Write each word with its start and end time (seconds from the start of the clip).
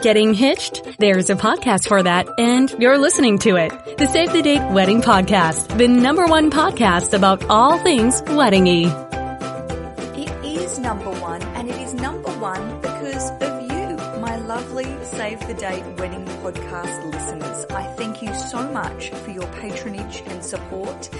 Getting 0.00 0.32
hitched? 0.32 0.98
There's 0.98 1.28
a 1.28 1.34
podcast 1.34 1.88
for 1.88 2.02
that, 2.02 2.28
and 2.38 2.70
you're 2.78 2.98
listening 2.98 3.38
to 3.40 3.56
it. 3.56 3.98
The 3.98 4.06
Save 4.06 4.32
the 4.32 4.42
Date 4.42 4.70
Wedding 4.70 5.02
Podcast, 5.02 5.76
the 5.76 5.88
number 5.88 6.26
one 6.26 6.50
podcast 6.52 7.14
about 7.14 7.44
all 7.46 7.78
things 7.80 8.22
weddingy. 8.22 9.09
Save 15.20 15.46
the 15.46 15.52
Date 15.52 15.84
Wedding 15.98 16.24
Podcast 16.24 17.12
listeners. 17.12 17.66
I 17.68 17.82
thank 17.98 18.22
you 18.22 18.32
so 18.32 18.66
much 18.72 19.10
for 19.10 19.30
your 19.30 19.46
patronage 19.60 20.22
and 20.24 20.42
support. 20.42 21.10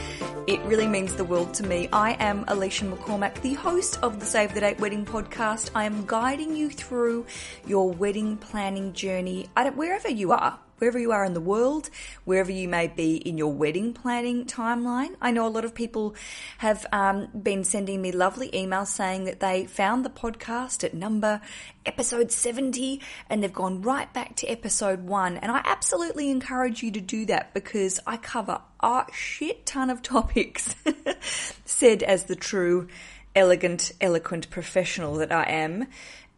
It 0.46 0.58
really 0.62 0.86
means 0.86 1.16
the 1.16 1.24
world 1.24 1.52
to 1.52 1.66
me. 1.66 1.86
I 1.92 2.16
am 2.18 2.46
Alicia 2.48 2.86
McCormack, 2.86 3.42
the 3.42 3.52
host 3.52 3.98
of 4.02 4.18
the 4.18 4.24
Save 4.24 4.54
the 4.54 4.60
Date 4.60 4.80
Wedding 4.80 5.04
podcast. 5.04 5.70
I 5.74 5.84
am 5.84 6.06
guiding 6.06 6.56
you 6.56 6.70
through 6.70 7.26
your 7.66 7.90
wedding 7.90 8.38
planning 8.38 8.94
journey 8.94 9.50
wherever 9.74 10.08
you 10.08 10.32
are 10.32 10.58
wherever 10.80 10.98
you 10.98 11.12
are 11.12 11.24
in 11.24 11.34
the 11.34 11.40
world, 11.40 11.90
wherever 12.24 12.50
you 12.50 12.66
may 12.66 12.88
be 12.88 13.16
in 13.16 13.36
your 13.36 13.52
wedding 13.52 13.92
planning 13.92 14.46
timeline. 14.46 15.14
I 15.20 15.30
know 15.30 15.46
a 15.46 15.48
lot 15.48 15.64
of 15.64 15.74
people 15.74 16.14
have 16.58 16.86
um, 16.90 17.28
been 17.42 17.64
sending 17.64 18.00
me 18.00 18.12
lovely 18.12 18.50
emails 18.50 18.88
saying 18.88 19.24
that 19.24 19.40
they 19.40 19.66
found 19.66 20.04
the 20.04 20.10
podcast 20.10 20.82
at 20.82 20.94
number 20.94 21.40
episode 21.84 22.32
70 22.32 23.00
and 23.28 23.42
they've 23.42 23.52
gone 23.52 23.82
right 23.82 24.12
back 24.12 24.36
to 24.36 24.46
episode 24.46 25.00
one. 25.00 25.36
And 25.36 25.52
I 25.52 25.60
absolutely 25.64 26.30
encourage 26.30 26.82
you 26.82 26.90
to 26.92 27.00
do 27.00 27.26
that 27.26 27.52
because 27.52 28.00
I 28.06 28.16
cover 28.16 28.62
a 28.80 29.04
shit 29.12 29.66
ton 29.66 29.90
of 29.90 30.02
topics 30.10 30.74
said 31.64 32.02
as 32.02 32.24
the 32.24 32.36
true 32.36 32.88
elegant, 33.34 33.92
eloquent 34.00 34.50
professional 34.50 35.16
that 35.16 35.32
I 35.32 35.44
am. 35.44 35.86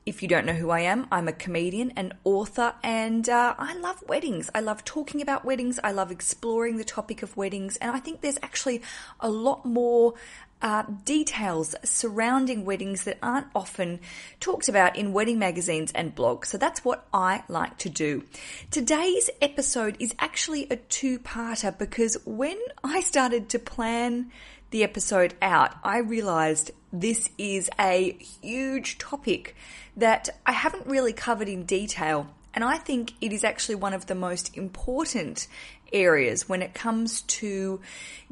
If 0.05 0.21
you 0.21 0.29
don't 0.29 0.47
know 0.47 0.53
who 0.53 0.71
I 0.71 0.81
am, 0.81 1.07
I'm 1.13 1.29
a 1.29 1.33
comedian 1.33 1.93
and 1.95 2.13
author, 2.25 2.75
and 2.83 3.29
uh, 3.29 3.55
I 3.57 3.77
love 3.77 4.03
weddings. 4.09 4.51
I 4.53 4.59
love 4.59 4.85
talking 4.85 5.23
about 5.23 5.45
weddings. 5.45 5.79
I 5.85 5.93
love 5.93 6.11
exploring 6.11 6.77
the 6.77 6.85
topic 6.85 7.23
of 7.23 7.37
weddings, 7.37 7.77
and 7.77 7.95
I 7.95 8.01
think 8.01 8.21
there's 8.21 8.39
actually 8.43 8.83
a 9.21 9.31
lot 9.31 9.65
more 9.65 10.15
uh, 10.61 10.83
details 11.05 11.77
surrounding 11.85 12.65
weddings 12.65 13.05
that 13.05 13.19
aren't 13.23 13.47
often 13.55 14.01
talked 14.41 14.69
about 14.69 14.97
in 14.97 15.13
wedding 15.13 15.39
magazines 15.39 15.93
and 15.93 16.17
blogs. 16.17 16.47
So 16.47 16.59
that's 16.59 16.85
what 16.85 17.07
I 17.15 17.45
like 17.47 17.79
to 17.79 17.89
do. 17.89 18.25
Today's 18.73 19.31
episode 19.41 19.97
is 20.01 20.17
actually 20.19 20.67
a 20.69 20.77
two 20.77 21.21
parter 21.21 21.77
because 21.77 22.19
when 22.25 22.59
I 22.83 23.03
started 23.03 23.51
to 23.51 23.61
plan 23.61 24.33
the 24.71 24.83
episode 24.83 25.35
out, 25.41 25.75
I 25.85 25.99
realized 25.99 26.73
this 26.93 27.29
is 27.39 27.71
a 27.79 28.13
huge 28.13 28.99
topic 28.99 29.55
that 29.97 30.29
I 30.47 30.53
haven't 30.53 30.87
really 30.87 31.13
covered 31.13 31.49
in 31.49 31.65
detail. 31.65 32.29
And 32.55 32.65
I 32.65 32.77
think 32.77 33.15
it 33.21 33.33
is 33.33 33.45
actually 33.45 33.77
one 33.77 33.95
of 33.95 34.07
the 34.07 34.15
most 34.15 34.57
important 34.57 35.47
areas 35.93 36.49
when 36.49 36.63
it 36.63 36.75
comes 36.75 37.23
to 37.23 37.81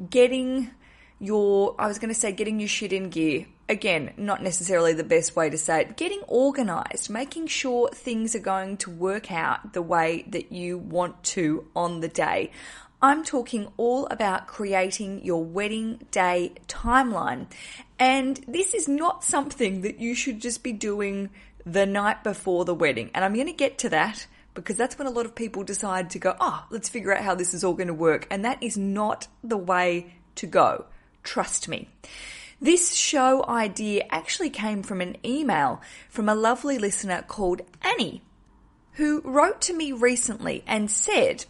getting 0.09 0.71
your, 1.19 1.75
I 1.77 1.87
was 1.87 1.99
going 1.99 2.13
to 2.13 2.19
say 2.19 2.31
getting 2.31 2.59
your 2.59 2.69
shit 2.69 2.93
in 2.93 3.09
gear. 3.09 3.45
Again, 3.69 4.11
not 4.17 4.43
necessarily 4.43 4.93
the 4.93 5.03
best 5.03 5.35
way 5.35 5.49
to 5.49 5.57
say 5.57 5.81
it. 5.81 5.95
Getting 5.95 6.21
organized, 6.27 7.09
making 7.09 7.47
sure 7.47 7.89
things 7.89 8.35
are 8.35 8.39
going 8.39 8.77
to 8.77 8.89
work 8.89 9.31
out 9.31 9.73
the 9.73 9.81
way 9.81 10.25
that 10.29 10.51
you 10.51 10.77
want 10.77 11.23
to 11.23 11.67
on 11.75 12.01
the 12.01 12.07
day. 12.07 12.51
I'm 13.03 13.23
talking 13.23 13.71
all 13.77 14.07
about 14.07 14.45
creating 14.45 15.25
your 15.25 15.43
wedding 15.43 16.05
day 16.11 16.53
timeline. 16.67 17.47
And 17.97 18.43
this 18.47 18.75
is 18.75 18.87
not 18.87 19.23
something 19.23 19.81
that 19.81 19.99
you 19.99 20.13
should 20.13 20.39
just 20.39 20.61
be 20.63 20.73
doing 20.73 21.29
the 21.65 21.85
night 21.85 22.23
before 22.23 22.65
the 22.65 22.75
wedding. 22.75 23.11
And 23.13 23.23
I'm 23.23 23.33
going 23.33 23.47
to 23.47 23.53
get 23.53 23.77
to 23.79 23.89
that 23.89 24.27
because 24.53 24.75
that's 24.75 24.97
when 24.97 25.07
a 25.07 25.11
lot 25.11 25.25
of 25.25 25.35
people 25.35 25.63
decide 25.63 26.09
to 26.11 26.19
go, 26.19 26.35
oh, 26.39 26.65
let's 26.69 26.89
figure 26.89 27.15
out 27.15 27.23
how 27.23 27.35
this 27.35 27.53
is 27.53 27.63
all 27.63 27.73
going 27.73 27.87
to 27.87 27.93
work. 27.93 28.27
And 28.29 28.43
that 28.45 28.61
is 28.61 28.77
not 28.77 29.27
the 29.43 29.57
way 29.57 30.13
to 30.35 30.47
go. 30.47 30.85
Trust 31.23 31.67
me. 31.67 31.89
This 32.59 32.93
show 32.93 33.45
idea 33.47 34.05
actually 34.11 34.49
came 34.49 34.83
from 34.83 35.01
an 35.01 35.17
email 35.25 35.81
from 36.09 36.29
a 36.29 36.35
lovely 36.35 36.77
listener 36.77 37.23
called 37.27 37.61
Annie, 37.81 38.21
who 38.93 39.21
wrote 39.21 39.61
to 39.61 39.73
me 39.73 39.91
recently 39.91 40.63
and 40.67 40.91
said, 40.91 41.45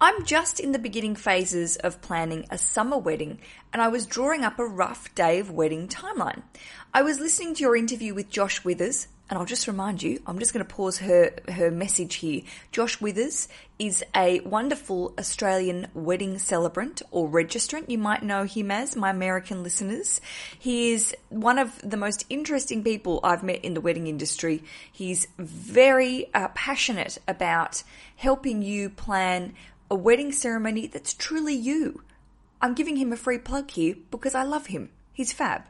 I'm 0.00 0.24
just 0.24 0.60
in 0.60 0.72
the 0.72 0.78
beginning 0.78 1.16
phases 1.16 1.76
of 1.76 2.00
planning 2.00 2.46
a 2.50 2.58
summer 2.58 2.98
wedding 2.98 3.40
and 3.72 3.82
I 3.82 3.88
was 3.88 4.06
drawing 4.06 4.44
up 4.44 4.58
a 4.58 4.66
rough 4.66 5.12
day 5.14 5.40
of 5.40 5.50
wedding 5.50 5.88
timeline. 5.88 6.42
I 6.94 7.02
was 7.02 7.20
listening 7.20 7.54
to 7.54 7.62
your 7.62 7.76
interview 7.76 8.14
with 8.14 8.30
Josh 8.30 8.64
Withers, 8.64 9.08
and 9.28 9.38
I'll 9.38 9.44
just 9.44 9.66
remind 9.66 10.02
you, 10.02 10.20
I'm 10.26 10.38
just 10.38 10.54
going 10.54 10.64
to 10.64 10.74
pause 10.74 10.98
her, 10.98 11.32
her 11.48 11.70
message 11.70 12.16
here. 12.16 12.42
Josh 12.72 13.00
Withers 13.00 13.48
is 13.78 14.02
a 14.16 14.40
wonderful 14.40 15.14
Australian 15.18 15.88
wedding 15.92 16.38
celebrant 16.38 17.02
or 17.10 17.28
registrant. 17.28 17.90
You 17.90 17.98
might 17.98 18.22
know 18.22 18.44
him 18.44 18.70
as 18.70 18.96
my 18.96 19.10
American 19.10 19.62
listeners. 19.62 20.22
He 20.58 20.92
is 20.92 21.14
one 21.28 21.58
of 21.58 21.78
the 21.82 21.98
most 21.98 22.24
interesting 22.30 22.82
people 22.82 23.20
I've 23.22 23.42
met 23.42 23.64
in 23.64 23.74
the 23.74 23.82
wedding 23.82 24.06
industry. 24.06 24.62
He's 24.90 25.28
very 25.38 26.32
uh, 26.32 26.48
passionate 26.54 27.18
about 27.28 27.82
helping 28.16 28.62
you 28.62 28.88
plan 28.88 29.52
a 29.90 29.94
wedding 29.94 30.32
ceremony 30.32 30.86
that's 30.86 31.12
truly 31.12 31.54
you. 31.54 32.02
I'm 32.62 32.74
giving 32.74 32.96
him 32.96 33.12
a 33.12 33.16
free 33.16 33.38
plug 33.38 33.70
here 33.70 33.96
because 34.10 34.34
I 34.34 34.42
love 34.42 34.66
him. 34.66 34.90
He's 35.12 35.32
fab. 35.32 35.62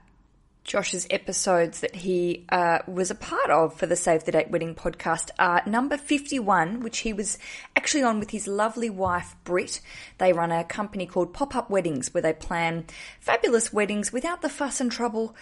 Josh's 0.68 1.06
episodes 1.08 1.80
that 1.80 1.96
he 1.96 2.44
uh, 2.50 2.80
was 2.86 3.10
a 3.10 3.14
part 3.14 3.50
of 3.50 3.74
for 3.74 3.86
the 3.86 3.96
Save 3.96 4.24
the 4.24 4.32
Date 4.32 4.50
Wedding 4.50 4.74
podcast 4.74 5.30
are 5.38 5.62
number 5.64 5.96
51, 5.96 6.80
which 6.80 6.98
he 6.98 7.14
was 7.14 7.38
actually 7.74 8.02
on 8.02 8.20
with 8.20 8.30
his 8.30 8.46
lovely 8.46 8.90
wife, 8.90 9.34
Britt. 9.44 9.80
They 10.18 10.34
run 10.34 10.52
a 10.52 10.64
company 10.64 11.06
called 11.06 11.32
Pop 11.32 11.56
Up 11.56 11.70
Weddings 11.70 12.12
where 12.12 12.20
they 12.20 12.34
plan 12.34 12.84
fabulous 13.18 13.72
weddings 13.72 14.12
without 14.12 14.42
the 14.42 14.50
fuss 14.50 14.78
and 14.78 14.92
trouble 14.92 15.34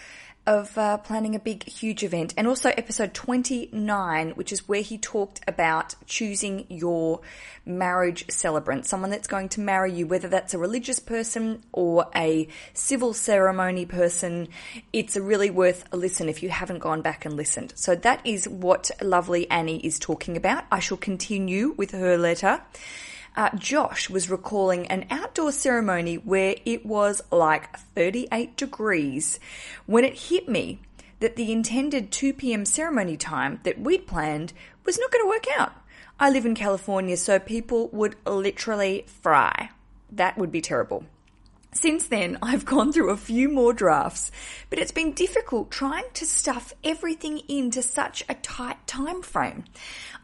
of 0.46 0.76
uh, 0.78 0.98
planning 0.98 1.34
a 1.34 1.38
big, 1.38 1.64
huge 1.64 2.04
event, 2.04 2.34
and 2.36 2.46
also 2.46 2.70
episode 2.70 3.12
29, 3.14 4.30
which 4.30 4.52
is 4.52 4.68
where 4.68 4.80
he 4.80 4.98
talked 4.98 5.40
about 5.48 5.94
choosing 6.06 6.66
your 6.68 7.20
marriage 7.64 8.24
celebrant, 8.30 8.86
someone 8.86 9.10
that's 9.10 9.26
going 9.26 9.48
to 9.48 9.60
marry 9.60 9.92
you, 9.92 10.06
whether 10.06 10.28
that's 10.28 10.54
a 10.54 10.58
religious 10.58 11.00
person 11.00 11.62
or 11.72 12.06
a 12.14 12.48
civil 12.74 13.12
ceremony 13.12 13.86
person. 13.86 14.48
It's 14.92 15.16
really 15.16 15.50
worth 15.50 15.84
a 15.92 15.96
listen 15.96 16.28
if 16.28 16.42
you 16.42 16.48
haven't 16.48 16.78
gone 16.78 17.02
back 17.02 17.24
and 17.24 17.34
listened. 17.34 17.72
So 17.76 17.96
that 17.96 18.24
is 18.24 18.48
what 18.48 18.90
lovely 19.02 19.50
Annie 19.50 19.84
is 19.84 19.98
talking 19.98 20.36
about. 20.36 20.64
I 20.70 20.78
shall 20.78 20.96
continue 20.96 21.74
with 21.76 21.90
her 21.90 22.16
letter 22.16 22.62
uh, 23.36 23.50
Josh 23.56 24.08
was 24.08 24.30
recalling 24.30 24.86
an 24.86 25.06
outdoor 25.10 25.52
ceremony 25.52 26.16
where 26.16 26.56
it 26.64 26.86
was 26.86 27.22
like 27.30 27.76
38 27.78 28.56
degrees 28.56 29.38
when 29.84 30.04
it 30.04 30.18
hit 30.18 30.48
me 30.48 30.80
that 31.20 31.36
the 31.36 31.52
intended 31.52 32.10
2 32.10 32.32
p.m. 32.32 32.64
ceremony 32.64 33.16
time 33.16 33.60
that 33.64 33.80
we'd 33.80 34.06
planned 34.06 34.52
was 34.84 34.98
not 34.98 35.10
going 35.10 35.24
to 35.24 35.28
work 35.28 35.46
out. 35.58 35.72
I 36.18 36.30
live 36.30 36.46
in 36.46 36.54
California, 36.54 37.16
so 37.16 37.38
people 37.38 37.88
would 37.88 38.16
literally 38.26 39.04
fry. 39.06 39.70
That 40.10 40.38
would 40.38 40.50
be 40.50 40.62
terrible. 40.62 41.04
Since 41.72 42.06
then, 42.06 42.38
I've 42.40 42.64
gone 42.64 42.90
through 42.90 43.10
a 43.10 43.18
few 43.18 43.50
more 43.50 43.74
drafts, 43.74 44.30
but 44.70 44.78
it's 44.78 44.92
been 44.92 45.12
difficult 45.12 45.70
trying 45.70 46.06
to 46.14 46.24
stuff 46.24 46.72
everything 46.82 47.42
into 47.48 47.82
such 47.82 48.24
a 48.30 48.34
tight 48.34 48.86
time 48.86 49.20
frame. 49.20 49.64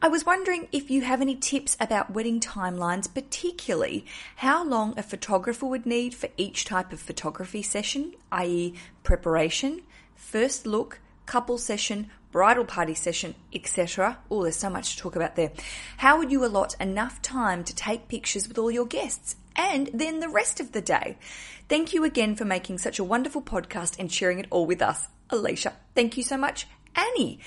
I 0.04 0.08
was 0.08 0.26
wondering 0.26 0.66
if 0.72 0.90
you 0.90 1.02
have 1.02 1.20
any 1.20 1.36
tips 1.36 1.76
about 1.78 2.10
wedding 2.10 2.40
timelines, 2.40 3.06
particularly 3.14 4.04
how 4.34 4.64
long 4.64 4.98
a 4.98 5.02
photographer 5.04 5.64
would 5.64 5.86
need 5.86 6.12
for 6.12 6.28
each 6.36 6.64
type 6.64 6.92
of 6.92 6.98
photography 6.98 7.62
session, 7.62 8.14
i.e., 8.32 8.74
preparation, 9.04 9.82
first 10.16 10.66
look, 10.66 10.98
couple 11.24 11.56
session, 11.56 12.10
bridal 12.32 12.64
party 12.64 12.94
session, 12.94 13.36
etc. 13.54 14.18
Oh, 14.28 14.42
there's 14.42 14.56
so 14.56 14.68
much 14.68 14.96
to 14.96 15.02
talk 15.02 15.14
about 15.14 15.36
there. 15.36 15.52
How 15.98 16.18
would 16.18 16.32
you 16.32 16.44
allot 16.44 16.74
enough 16.80 17.22
time 17.22 17.62
to 17.62 17.72
take 17.72 18.08
pictures 18.08 18.48
with 18.48 18.58
all 18.58 18.72
your 18.72 18.86
guests? 18.86 19.36
And 19.54 19.88
then 19.94 20.18
the 20.18 20.28
rest 20.28 20.58
of 20.58 20.72
the 20.72 20.82
day. 20.82 21.16
Thank 21.68 21.94
you 21.94 22.02
again 22.02 22.34
for 22.34 22.44
making 22.44 22.78
such 22.78 22.98
a 22.98 23.04
wonderful 23.04 23.40
podcast 23.40 24.00
and 24.00 24.10
sharing 24.10 24.40
it 24.40 24.48
all 24.50 24.66
with 24.66 24.82
us. 24.82 25.06
Alicia, 25.30 25.74
thank 25.94 26.16
you 26.16 26.24
so 26.24 26.36
much. 26.36 26.66
Annie, 26.96 27.38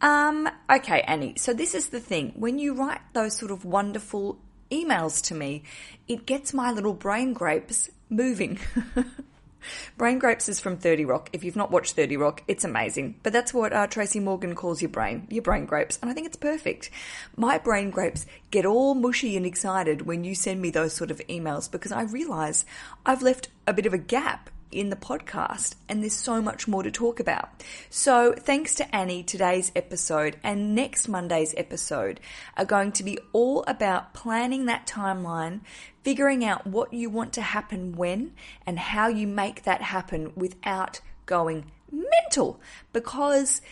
um, 0.00 0.48
okay, 0.70 1.00
Annie. 1.02 1.34
So 1.36 1.54
this 1.54 1.74
is 1.74 1.88
the 1.88 2.00
thing. 2.00 2.32
When 2.36 2.58
you 2.58 2.74
write 2.74 3.00
those 3.12 3.36
sort 3.36 3.50
of 3.50 3.64
wonderful 3.64 4.38
emails 4.70 5.22
to 5.24 5.34
me, 5.34 5.62
it 6.08 6.26
gets 6.26 6.52
my 6.52 6.70
little 6.70 6.92
brain 6.92 7.32
grapes 7.32 7.90
moving. 8.10 8.58
brain 9.96 10.18
grapes 10.18 10.48
is 10.48 10.60
from 10.60 10.76
30 10.76 11.04
Rock. 11.04 11.30
If 11.32 11.44
you've 11.44 11.56
not 11.56 11.70
watched 11.70 11.96
30 11.96 12.16
Rock, 12.18 12.42
it's 12.46 12.64
amazing. 12.64 13.16
But 13.22 13.32
that's 13.32 13.54
what 13.54 13.72
uh, 13.72 13.86
Tracy 13.86 14.20
Morgan 14.20 14.54
calls 14.54 14.82
your 14.82 14.90
brain, 14.90 15.26
your 15.30 15.42
brain 15.42 15.64
grapes. 15.64 15.98
And 16.02 16.10
I 16.10 16.14
think 16.14 16.26
it's 16.26 16.36
perfect. 16.36 16.90
My 17.36 17.58
brain 17.58 17.90
grapes 17.90 18.26
get 18.50 18.66
all 18.66 18.94
mushy 18.94 19.36
and 19.36 19.46
excited 19.46 20.02
when 20.02 20.24
you 20.24 20.34
send 20.34 20.60
me 20.60 20.70
those 20.70 20.92
sort 20.92 21.10
of 21.10 21.18
emails 21.28 21.70
because 21.70 21.92
I 21.92 22.02
realize 22.02 22.64
I've 23.04 23.22
left 23.22 23.48
a 23.66 23.72
bit 23.72 23.86
of 23.86 23.94
a 23.94 23.98
gap 23.98 24.50
in 24.76 24.90
the 24.90 24.96
podcast, 24.96 25.74
and 25.88 26.02
there's 26.02 26.12
so 26.12 26.42
much 26.42 26.68
more 26.68 26.82
to 26.82 26.90
talk 26.90 27.18
about. 27.18 27.48
So, 27.88 28.34
thanks 28.34 28.74
to 28.76 28.94
Annie, 28.94 29.22
today's 29.22 29.72
episode 29.74 30.36
and 30.42 30.74
next 30.74 31.08
Monday's 31.08 31.54
episode 31.56 32.20
are 32.56 32.64
going 32.64 32.92
to 32.92 33.02
be 33.02 33.18
all 33.32 33.64
about 33.66 34.12
planning 34.12 34.66
that 34.66 34.86
timeline, 34.86 35.60
figuring 36.02 36.44
out 36.44 36.66
what 36.66 36.92
you 36.92 37.08
want 37.08 37.32
to 37.32 37.42
happen 37.42 37.96
when, 37.96 38.32
and 38.66 38.78
how 38.78 39.08
you 39.08 39.26
make 39.26 39.62
that 39.62 39.80
happen 39.80 40.32
without 40.36 41.00
going 41.24 41.72
mental. 41.90 42.60
Because 42.92 43.62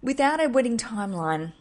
without 0.00 0.42
a 0.42 0.48
wedding 0.48 0.76
timeline, 0.76 1.52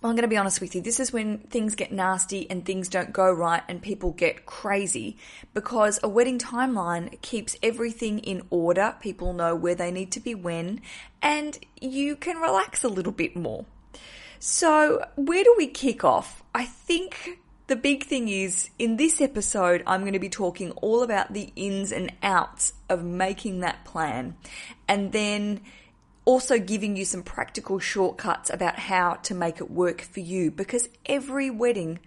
I'm 0.00 0.12
going 0.12 0.22
to 0.22 0.28
be 0.28 0.36
honest 0.36 0.60
with 0.60 0.76
you. 0.76 0.80
This 0.80 1.00
is 1.00 1.12
when 1.12 1.38
things 1.38 1.74
get 1.74 1.90
nasty 1.90 2.48
and 2.48 2.64
things 2.64 2.88
don't 2.88 3.12
go 3.12 3.32
right 3.32 3.62
and 3.68 3.82
people 3.82 4.12
get 4.12 4.46
crazy 4.46 5.16
because 5.54 5.98
a 6.04 6.08
wedding 6.08 6.38
timeline 6.38 7.20
keeps 7.20 7.56
everything 7.64 8.20
in 8.20 8.42
order. 8.48 8.94
People 9.00 9.32
know 9.32 9.56
where 9.56 9.74
they 9.74 9.90
need 9.90 10.12
to 10.12 10.20
be 10.20 10.36
when, 10.36 10.82
and 11.20 11.58
you 11.80 12.14
can 12.14 12.36
relax 12.36 12.84
a 12.84 12.88
little 12.88 13.12
bit 13.12 13.34
more. 13.34 13.64
So, 14.38 15.04
where 15.16 15.42
do 15.42 15.52
we 15.58 15.66
kick 15.66 16.04
off? 16.04 16.44
I 16.54 16.64
think 16.64 17.40
the 17.66 17.74
big 17.74 18.04
thing 18.04 18.28
is 18.28 18.70
in 18.78 18.98
this 18.98 19.20
episode, 19.20 19.82
I'm 19.84 20.02
going 20.02 20.12
to 20.12 20.20
be 20.20 20.28
talking 20.28 20.70
all 20.72 21.02
about 21.02 21.32
the 21.32 21.52
ins 21.56 21.90
and 21.90 22.12
outs 22.22 22.72
of 22.88 23.02
making 23.02 23.60
that 23.60 23.84
plan 23.84 24.36
and 24.86 25.10
then 25.10 25.60
also 26.28 26.58
giving 26.58 26.94
you 26.94 27.06
some 27.06 27.22
practical 27.22 27.78
shortcuts 27.78 28.50
about 28.50 28.78
how 28.78 29.14
to 29.14 29.34
make 29.34 29.62
it 29.62 29.70
work 29.70 30.02
for 30.02 30.20
you 30.20 30.50
because 30.50 30.86
every 31.06 31.48
wedding 31.48 31.98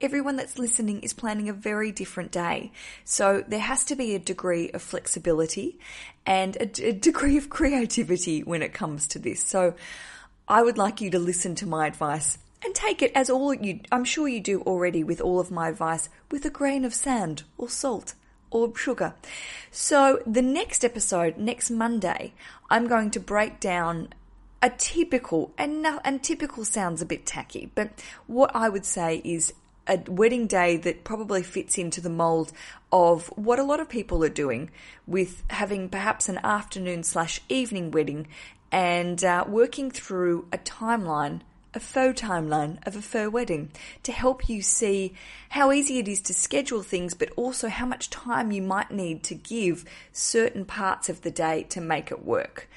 everyone 0.00 0.36
that's 0.36 0.58
listening 0.58 1.00
is 1.00 1.12
planning 1.12 1.48
a 1.48 1.52
very 1.52 1.92
different 1.92 2.30
day. 2.30 2.72
So 3.04 3.44
there 3.46 3.60
has 3.60 3.84
to 3.86 3.96
be 3.96 4.14
a 4.14 4.18
degree 4.18 4.70
of 4.70 4.80
flexibility 4.80 5.78
and 6.24 6.56
a, 6.56 6.88
a, 6.88 6.92
degree 6.92 7.36
of 7.36 7.48
creativity 7.48 8.42
when 8.42 8.62
it 8.62 8.74
comes 8.74 9.06
to 9.08 9.18
this. 9.18 9.42
So 9.42 9.74
I 10.48 10.62
would 10.62 10.76
like 10.78 11.00
you 11.02 11.10
to 11.10 11.18
listen 11.18 11.54
to 11.56 11.66
my 11.66 11.86
advice 11.86 12.38
and 12.62 12.74
take 12.74 13.02
it 13.02 13.12
as 13.14 13.28
all 13.30 13.54
you, 13.54 13.80
I'm 13.92 14.04
sure 14.04 14.28
you 14.28 14.40
do 14.40 14.62
already 14.62 15.02
with 15.02 15.20
all 15.20 15.38
of 15.38 15.50
my 15.50 15.68
advice, 15.68 16.08
with 16.30 16.44
a 16.44 16.50
grain 16.50 16.84
of 16.84 16.94
sand 16.94 17.44
or 17.58 17.68
salt 17.68 18.14
or 18.50 18.76
sugar. 18.76 19.14
So 19.70 20.20
the 20.26 20.42
next 20.42 20.84
episode, 20.84 21.36
next 21.36 21.70
Monday, 21.70 22.32
I'm 22.70 22.88
going 22.88 23.10
to 23.12 23.20
break 23.20 23.60
down 23.60 24.08
a 24.62 24.70
typical, 24.70 25.52
and, 25.58 25.86
and 26.04 26.22
typical 26.22 26.64
sounds 26.64 27.02
a 27.02 27.06
bit 27.06 27.26
tacky, 27.26 27.70
but 27.74 27.90
what 28.26 28.54
I 28.54 28.68
would 28.68 28.84
say 28.84 29.20
is 29.24 29.52
a 29.86 29.98
wedding 30.08 30.46
day 30.46 30.76
that 30.76 31.04
probably 31.04 31.42
fits 31.42 31.78
into 31.78 32.00
the 32.00 32.10
mold 32.10 32.52
of 32.90 33.28
what 33.36 33.58
a 33.58 33.62
lot 33.62 33.80
of 33.80 33.88
people 33.88 34.24
are 34.24 34.28
doing 34.28 34.70
with 35.06 35.44
having 35.50 35.88
perhaps 35.88 36.28
an 36.28 36.38
afternoon 36.42 37.02
slash 37.02 37.40
evening 37.48 37.90
wedding 37.90 38.26
and 38.72 39.22
uh, 39.22 39.44
working 39.46 39.90
through 39.90 40.46
a 40.52 40.58
timeline 40.58 41.40
a 41.76 41.80
faux 41.80 42.20
timeline 42.20 42.84
of 42.86 42.96
a 42.96 43.02
faux 43.02 43.30
wedding 43.30 43.70
to 44.02 44.10
help 44.10 44.48
you 44.48 44.62
see 44.62 45.12
how 45.50 45.70
easy 45.70 45.98
it 45.98 46.08
is 46.08 46.22
to 46.22 46.34
schedule 46.34 46.82
things, 46.82 47.12
but 47.12 47.30
also 47.36 47.68
how 47.68 47.84
much 47.84 48.10
time 48.10 48.50
you 48.50 48.62
might 48.62 48.90
need 48.90 49.22
to 49.22 49.34
give 49.34 49.84
certain 50.10 50.64
parts 50.64 51.08
of 51.10 51.20
the 51.20 51.30
day 51.30 51.64
to 51.64 51.80
make 51.80 52.10
it 52.10 52.24
work. 52.24 52.68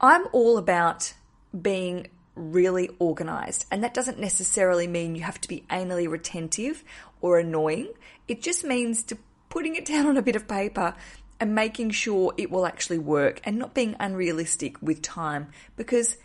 I'm 0.00 0.26
all 0.32 0.56
about 0.56 1.12
being 1.60 2.06
really 2.36 2.88
organized, 3.00 3.66
and 3.72 3.82
that 3.82 3.92
doesn't 3.92 4.20
necessarily 4.20 4.86
mean 4.86 5.16
you 5.16 5.22
have 5.22 5.40
to 5.40 5.48
be 5.48 5.64
anally 5.68 6.08
retentive 6.08 6.84
or 7.20 7.40
annoying. 7.40 7.92
It 8.28 8.40
just 8.40 8.62
means 8.62 9.02
to 9.04 9.18
putting 9.48 9.74
it 9.74 9.84
down 9.92 10.06
on 10.06 10.16
a 10.16 10.22
bit 10.22 10.36
of 10.36 10.46
paper 10.46 10.94
and 11.40 11.54
making 11.54 11.90
sure 11.90 12.32
it 12.36 12.50
will 12.50 12.66
actually 12.66 12.98
work 12.98 13.40
and 13.42 13.58
not 13.58 13.74
being 13.74 13.96
unrealistic 13.98 14.80
with 14.80 15.02
time 15.02 15.48
because 15.76 16.16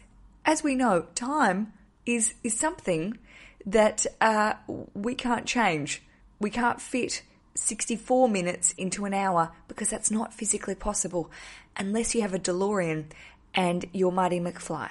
as 0.45 0.63
we 0.63 0.75
know, 0.75 1.05
time 1.15 1.73
is 2.05 2.33
is 2.43 2.57
something 2.57 3.17
that 3.65 4.05
uh, 4.19 4.53
we 4.93 5.15
can't 5.15 5.45
change. 5.45 6.03
We 6.39 6.49
can't 6.49 6.81
fit 6.81 7.23
64 7.55 8.27
minutes 8.27 8.73
into 8.77 9.05
an 9.05 9.13
hour 9.13 9.51
because 9.67 9.89
that's 9.89 10.11
not 10.11 10.33
physically 10.33 10.75
possible 10.75 11.31
unless 11.77 12.13
you 12.13 12.21
have 12.21 12.33
a 12.33 12.39
DeLorean 12.39 13.05
and 13.53 13.85
you're 13.93 14.11
Marty 14.11 14.39
McFly. 14.39 14.89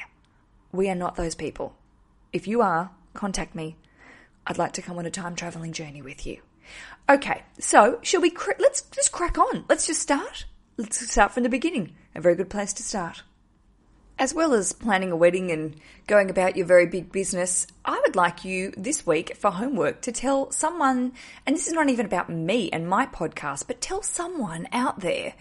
We 0.70 0.88
are 0.88 0.94
not 0.94 1.17
those 1.17 1.35
people. 1.35 1.75
If 2.32 2.47
you 2.47 2.62
are, 2.62 2.91
contact 3.14 3.55
me. 3.55 3.76
I'd 4.47 4.59
like 4.59 4.73
to 4.75 4.82
come 4.82 4.99
on 4.99 5.06
a 5.06 5.11
time 5.11 5.37
traveling 5.37 5.73
journey 5.73 6.03
with 6.03 6.26
you. 6.26 6.41
Okay, 7.09 7.43
so 7.59 7.99
shall 8.03 8.20
we? 8.20 8.31
Cr- 8.31 8.53
let's 8.59 8.82
just 8.82 9.12
crack 9.12 9.37
on. 9.38 9.64
Let's 9.69 9.87
just 9.87 10.00
start. 10.00 10.47
Let's 10.76 11.11
start 11.11 11.32
from 11.32 11.43
the 11.43 11.49
beginning. 11.49 11.94
A 12.14 12.20
very 12.20 12.35
good 12.35 12.49
place 12.49 12.73
to 12.75 12.82
start. 12.82 13.23
As 14.22 14.32
well 14.32 14.54
as 14.54 14.72
planning 14.72 15.10
a 15.10 15.16
wedding 15.16 15.50
and 15.50 15.74
going 16.06 16.30
about 16.30 16.56
your 16.56 16.64
very 16.64 16.86
big 16.86 17.10
business, 17.10 17.66
I 17.84 18.00
would 18.06 18.14
like 18.14 18.44
you 18.44 18.72
this 18.76 19.04
week 19.04 19.34
for 19.34 19.50
homework 19.50 20.00
to 20.02 20.12
tell 20.12 20.52
someone, 20.52 21.14
and 21.44 21.56
this 21.56 21.66
is 21.66 21.72
not 21.72 21.88
even 21.88 22.06
about 22.06 22.30
me 22.30 22.70
and 22.70 22.88
my 22.88 23.04
podcast, 23.04 23.66
but 23.66 23.80
tell 23.80 24.00
someone 24.00 24.69
out 24.70 25.00
there 25.00 25.34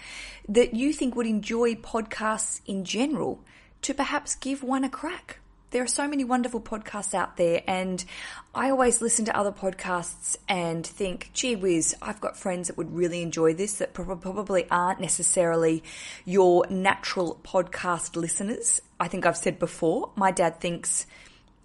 that 0.49 0.73
you 0.73 0.93
think 0.93 1.15
would 1.15 1.27
enjoy 1.27 1.75
podcasts 1.75 2.61
in 2.65 2.83
general 2.83 3.43
to 3.83 3.93
perhaps 3.93 4.33
give 4.33 4.63
one 4.63 4.83
a 4.83 4.89
crack. 4.89 5.40
There 5.71 5.81
are 5.81 5.87
so 5.87 6.05
many 6.05 6.25
wonderful 6.25 6.59
podcasts 6.59 7.13
out 7.13 7.37
there, 7.37 7.63
and 7.65 8.03
I 8.53 8.69
always 8.69 9.01
listen 9.01 9.23
to 9.25 9.37
other 9.37 9.53
podcasts 9.53 10.35
and 10.49 10.85
think, 10.85 11.29
gee 11.31 11.55
whiz, 11.55 11.95
I've 12.01 12.19
got 12.19 12.35
friends 12.35 12.67
that 12.67 12.75
would 12.75 12.93
really 12.93 13.21
enjoy 13.21 13.53
this 13.53 13.75
that 13.75 13.93
probably 13.93 14.69
aren't 14.69 14.99
necessarily 14.99 15.81
your 16.25 16.65
natural 16.69 17.39
podcast 17.43 18.17
listeners. 18.17 18.81
I 18.99 19.07
think 19.07 19.25
I've 19.25 19.37
said 19.37 19.59
before, 19.59 20.11
my 20.17 20.31
dad 20.31 20.59
thinks 20.59 21.05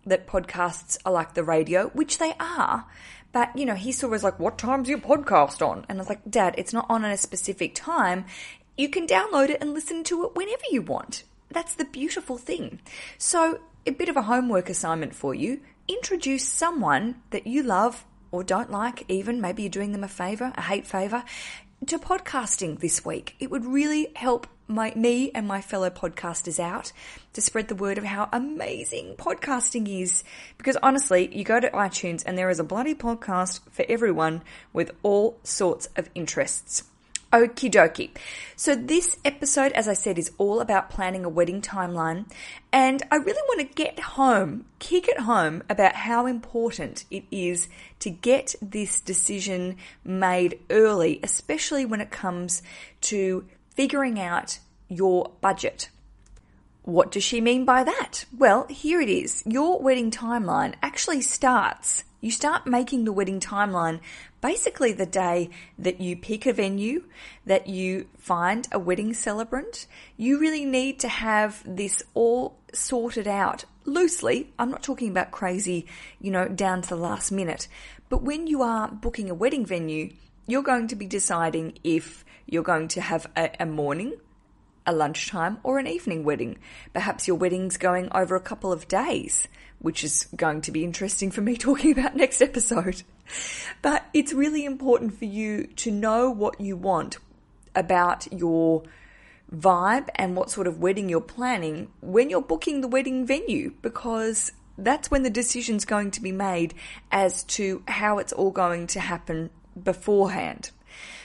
that 0.07 0.29
podcasts 0.29 0.97
are 1.05 1.13
like 1.13 1.35
the 1.35 1.43
radio, 1.43 1.89
which 1.89 2.19
they 2.19 2.35
are. 2.39 2.87
But, 3.33 3.59
you 3.59 3.67
know, 3.67 3.75
he 3.75 3.91
sort 3.91 4.15
of 4.15 4.23
like, 4.23 4.39
what 4.39 4.57
time's 4.57 4.89
your 4.89 4.99
podcast 4.99 5.67
on? 5.67 5.85
And 5.89 5.99
I 5.99 6.01
was 6.01 6.09
like, 6.09 6.31
Dad, 6.31 6.55
it's 6.57 6.73
not 6.73 6.87
on 6.89 7.05
at 7.05 7.13
a 7.13 7.17
specific 7.17 7.75
time. 7.75 8.25
You 8.79 8.89
can 8.89 9.09
download 9.09 9.51
it 9.51 9.61
and 9.61 9.75
listen 9.75 10.05
to 10.05 10.25
it 10.27 10.37
whenever 10.37 10.63
you 10.71 10.81
want. 10.83 11.25
That's 11.51 11.75
the 11.75 11.85
beautiful 11.85 12.39
thing. 12.39 12.79
So 13.19 13.59
a 13.87 13.93
bit 13.93 14.09
of 14.09 14.17
a 14.17 14.23
homework 14.23 14.69
assignment 14.69 15.15
for 15.15 15.35
you. 15.35 15.61
Introduce 15.89 16.47
someone 16.47 17.23
that 17.31 17.47
you 17.47 17.63
love 17.63 18.05
or 18.33 18.43
don't 18.43 18.71
like, 18.71 19.05
even 19.09 19.41
maybe 19.41 19.63
you're 19.63 19.71
doing 19.71 19.93
them 19.93 20.03
a 20.03 20.09
favor, 20.09 20.53
a 20.57 20.63
hate 20.63 20.87
favor, 20.87 21.23
to 21.87 21.99
podcasting 21.99 22.81
this 22.81 23.05
week. 23.05 23.37
It 23.39 23.51
would 23.51 23.65
really 23.65 24.09
help 24.17 24.49
my, 24.67 24.93
me 24.97 25.31
and 25.33 25.47
my 25.47 25.61
fellow 25.61 25.91
podcasters 25.91 26.59
out 26.59 26.93
to 27.35 27.41
spread 27.41 27.69
the 27.69 27.77
word 27.77 27.99
of 27.99 28.05
how 28.05 28.29
amazing 28.33 29.15
podcasting 29.17 29.89
is. 30.03 30.25
Because 30.59 30.77
honestly, 30.83 31.35
you 31.37 31.45
go 31.45 31.61
to 31.61 31.71
iTunes 31.71 32.25
and 32.27 32.37
there 32.37 32.51
is 32.51 32.59
a 32.59 32.65
bloody 32.65 32.95
podcast 32.95 33.61
for 33.71 33.85
everyone 33.89 34.43
with 34.73 34.91
all 35.05 35.39
sorts 35.45 35.89
of 35.95 36.11
interests. 36.15 36.83
Okie 37.33 37.71
dokie. 37.71 38.11
So, 38.55 38.77
this 38.77 39.19
episode, 39.25 39.73
as 39.73 39.89
I 39.89 39.95
said, 39.95 40.17
is 40.19 40.31
all 40.39 40.61
about 40.61 40.91
planning 40.91 41.25
a 41.25 41.29
wedding 41.29 41.61
timeline. 41.61 42.27
And 42.73 43.03
I 43.11 43.17
really 43.17 43.43
want 43.49 43.69
to 43.69 43.75
get 43.75 43.99
home, 43.99 44.67
kick 44.79 45.09
it 45.09 45.21
home 45.21 45.63
about 45.69 45.97
how 45.97 46.27
important 46.27 47.05
it 47.11 47.25
is 47.33 47.69
to 47.99 48.11
get 48.11 48.55
this 48.63 49.01
decision 49.01 49.77
made 50.05 50.61
early, 50.71 51.19
especially 51.23 51.85
when 51.85 52.01
it 52.01 52.11
comes 52.11 52.63
to 53.03 53.45
figuring 53.71 54.21
out 54.21 54.61
your 54.89 55.33
budget. 55.41 55.91
What 56.83 57.11
does 57.11 57.25
she 57.25 57.41
mean 57.41 57.65
by 57.65 57.83
that? 57.83 58.25
Well, 58.39 58.69
here 58.71 59.01
it 59.01 59.09
is. 59.09 59.43
Your 59.45 59.81
wedding 59.81 60.13
timeline 60.13 60.75
actually 60.81 61.23
starts 61.23 62.05
you 62.27 62.33
start 62.33 62.67
making 62.67 63.05
the 63.05 63.13
wedding 63.13 63.39
timeline 63.39 64.01
basically 64.41 64.93
the 64.93 65.07
day 65.07 65.49
that 65.79 66.01
you 66.01 66.17
pick 66.17 66.45
a 66.45 66.53
venue, 66.53 67.05
that 67.47 67.69
you 67.69 68.09
find 68.19 68.67
a 68.73 68.81
wedding 68.81 69.15
celebrant. 69.15 69.87
You 70.17 70.41
really 70.41 70.65
need 70.65 70.99
to 71.01 71.09
have 71.09 71.63
this 71.65 72.03
all 72.15 72.59
sorted 72.73 73.29
out 73.29 73.65
loosely. 73.85 74.53
I'm 74.59 74.73
not 74.73 74.83
talking 74.83 75.09
about 75.09 75.31
crazy, 75.31 75.87
you 76.21 76.33
know, 76.33 76.49
down 76.49 76.83
to 76.83 76.89
the 76.89 76.97
last 76.97 77.31
minute. 77.31 77.69
But 78.09 78.23
when 78.23 78.49
you 78.49 78.61
are 78.61 78.91
booking 78.91 79.31
a 79.31 79.35
wedding 79.35 79.65
venue, 79.65 80.13
you're 80.49 80.65
going 80.65 80.89
to 80.89 80.97
be 80.97 81.07
deciding 81.07 81.79
if 81.85 82.25
you're 82.45 82.65
going 82.65 82.89
to 82.89 83.01
have 83.01 83.31
a, 83.37 83.51
a 83.61 83.67
morning, 83.67 84.17
a 84.85 84.93
lunchtime, 84.93 85.59
or 85.63 85.79
an 85.79 85.87
evening 85.87 86.25
wedding. 86.25 86.59
Perhaps 86.93 87.29
your 87.29 87.37
wedding's 87.37 87.77
going 87.77 88.09
over 88.13 88.35
a 88.35 88.41
couple 88.41 88.73
of 88.73 88.89
days 88.89 89.47
which 89.79 90.03
is 90.05 90.27
going 90.37 90.61
to 90.63 90.73
be 90.73 90.85
interesting 90.85 91.31
for 91.31 91.41
me 91.41 91.57
talking 91.57 91.93
about 91.93 92.17
next 92.17 92.41
episode. 92.43 93.03
But 93.83 94.05
it's 94.15 94.33
really 94.33 94.65
important 94.65 95.19
for 95.19 95.25
you 95.25 95.67
to 95.77 95.91
know 95.91 96.31
what 96.31 96.61
you 96.61 96.77
want 96.77 97.19
about 97.75 98.33
your 98.33 98.83
vibe 99.55 100.09
and 100.15 100.37
what 100.37 100.51
sort 100.51 100.67
of 100.67 100.81
wedding 100.81 101.09
you're 101.09 101.21
planning 101.21 101.89
when 102.01 102.31
you're 102.31 102.43
booking 102.43 102.81
the 102.81 102.89
wedding 102.89 103.27
venue 103.27 103.73
because 103.83 104.53
that's 104.79 105.11
when 105.11 105.23
the 105.23 105.31
decision's 105.31 105.85
going 105.85 106.11
to 106.11 106.21
be 106.21 106.33
made 106.33 106.75
as 107.11 107.45
to 107.45 107.83
how 107.89 108.19
it's 108.19 108.33
all 108.33 108.51
going 108.51 108.87
to 108.89 109.01
happen 109.01 109.51
beforehand. 109.81 110.71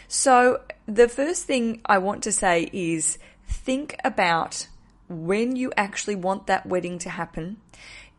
So 0.08 0.62
the 0.86 1.08
first 1.08 1.46
thing 1.46 1.82
I 1.86 1.98
want 1.98 2.24
to 2.24 2.32
say 2.32 2.70
is 2.72 3.18
think 3.48 3.96
about 4.04 4.68
when 5.10 5.56
you 5.56 5.72
actually 5.76 6.16
want 6.16 6.48
that 6.48 6.66
wedding 6.66 7.00
to 7.00 7.10
happen. 7.10 7.58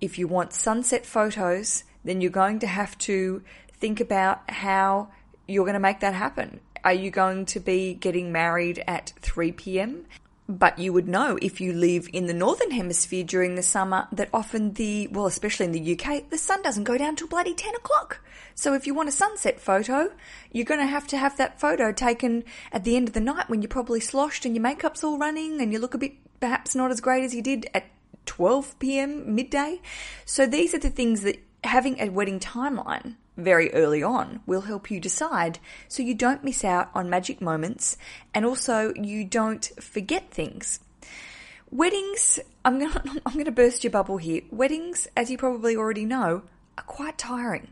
If 0.03 0.19
you 0.19 0.27
want 0.27 0.53
sunset 0.53 1.07
photos, 1.07 1.85
then 2.05 2.21
you're 2.21 2.33
going 2.33 2.59
to 2.59 2.67
have 2.67 2.99
to 2.99 3.41
think 3.73 4.01
about 4.01 4.51
how 4.51 5.11
you're 5.47 5.65
going 5.65 5.75
to 5.75 5.81
make 5.81 6.01
that 6.01 6.13
happen. 6.13 6.59
Are 6.83 6.93
you 6.93 7.13
going 7.13 7.47
to 7.47 7.61
be 7.61 7.95
getting 7.95 8.33
married 8.33 8.83
at 8.89 9.13
3 9.21 9.53
p.m.? 9.53 10.07
But 10.49 10.81
you 10.81 10.93
would 10.93 11.07
know 11.07 11.39
if 11.41 11.61
you 11.61 11.73
live 11.73 12.09
in 12.13 12.27
the 12.27 12.35
northern 12.35 12.73
hemisphere 12.73 13.23
during 13.23 13.55
the 13.55 13.63
summer 13.63 14.09
that 14.11 14.29
often 14.35 14.73
the, 14.73 15.07
well, 15.07 15.27
especially 15.27 15.67
in 15.67 15.73
the 15.73 15.97
UK, 15.97 16.29
the 16.31 16.37
sun 16.37 16.63
doesn't 16.63 16.83
go 16.83 16.99
down 16.99 17.15
till 17.15 17.29
bloody 17.29 17.55
10 17.55 17.77
o'clock. 17.77 18.21
So 18.57 18.75
if 18.75 18.89
you 18.89 18.95
want 18.95 19.09
a 19.09 19.13
sunset 19.13 19.61
photo, 19.61 20.11
you're 20.51 20.65
going 20.65 20.81
to 20.81 20.87
have 20.87 21.07
to 21.07 21.17
have 21.17 21.37
that 21.37 21.61
photo 21.61 21.93
taken 21.93 22.43
at 22.73 22.83
the 22.83 22.97
end 22.97 23.07
of 23.07 23.15
the 23.15 23.21
night 23.21 23.49
when 23.49 23.63
you're 23.63 23.69
probably 23.69 24.01
sloshed 24.01 24.45
and 24.45 24.57
your 24.57 24.65
makeup's 24.65 25.05
all 25.05 25.17
running 25.17 25.61
and 25.61 25.73
you 25.73 25.79
look 25.79 25.95
a 25.95 25.99
bit 25.99 26.15
perhaps 26.41 26.75
not 26.75 26.91
as 26.91 27.01
great 27.01 27.23
as 27.23 27.33
you 27.33 27.41
did 27.41 27.71
at 27.73 27.85
12 28.27 28.79
p.m. 28.79 29.35
midday. 29.35 29.81
So 30.25 30.47
these 30.47 30.75
are 30.75 30.79
the 30.79 30.91
things 30.91 31.23
that 31.23 31.43
having 31.65 32.01
a 32.01 32.09
wedding 32.09 32.41
timeline 32.41 33.17
very 33.37 33.73
early 33.73 34.03
on 34.03 34.41
will 34.47 34.63
help 34.63 34.91
you 34.91 35.01
decide 35.01 35.59
so 35.89 36.03
you 36.03 36.15
don't 36.15 36.45
miss 36.45 36.65
out 36.65 36.91
on 36.95 37.09
magic 37.09 37.41
moments 37.41 37.97
and 38.35 38.45
also 38.45 38.93
you 38.95 39.25
don't 39.25 39.71
forget 39.81 40.31
things. 40.31 40.81
Weddings, 41.71 42.39
I'm 42.65 42.79
going 42.79 42.93
to 42.93 43.23
I'm 43.25 43.45
to 43.45 43.51
burst 43.51 43.85
your 43.85 43.91
bubble 43.91 44.19
here. 44.19 44.43
Weddings, 44.51 45.09
as 45.17 45.31
you 45.31 45.39
probably 45.39 45.77
already 45.77 46.05
know, 46.05 46.43
are 46.77 46.85
quite 46.85 47.17
tiring. 47.17 47.69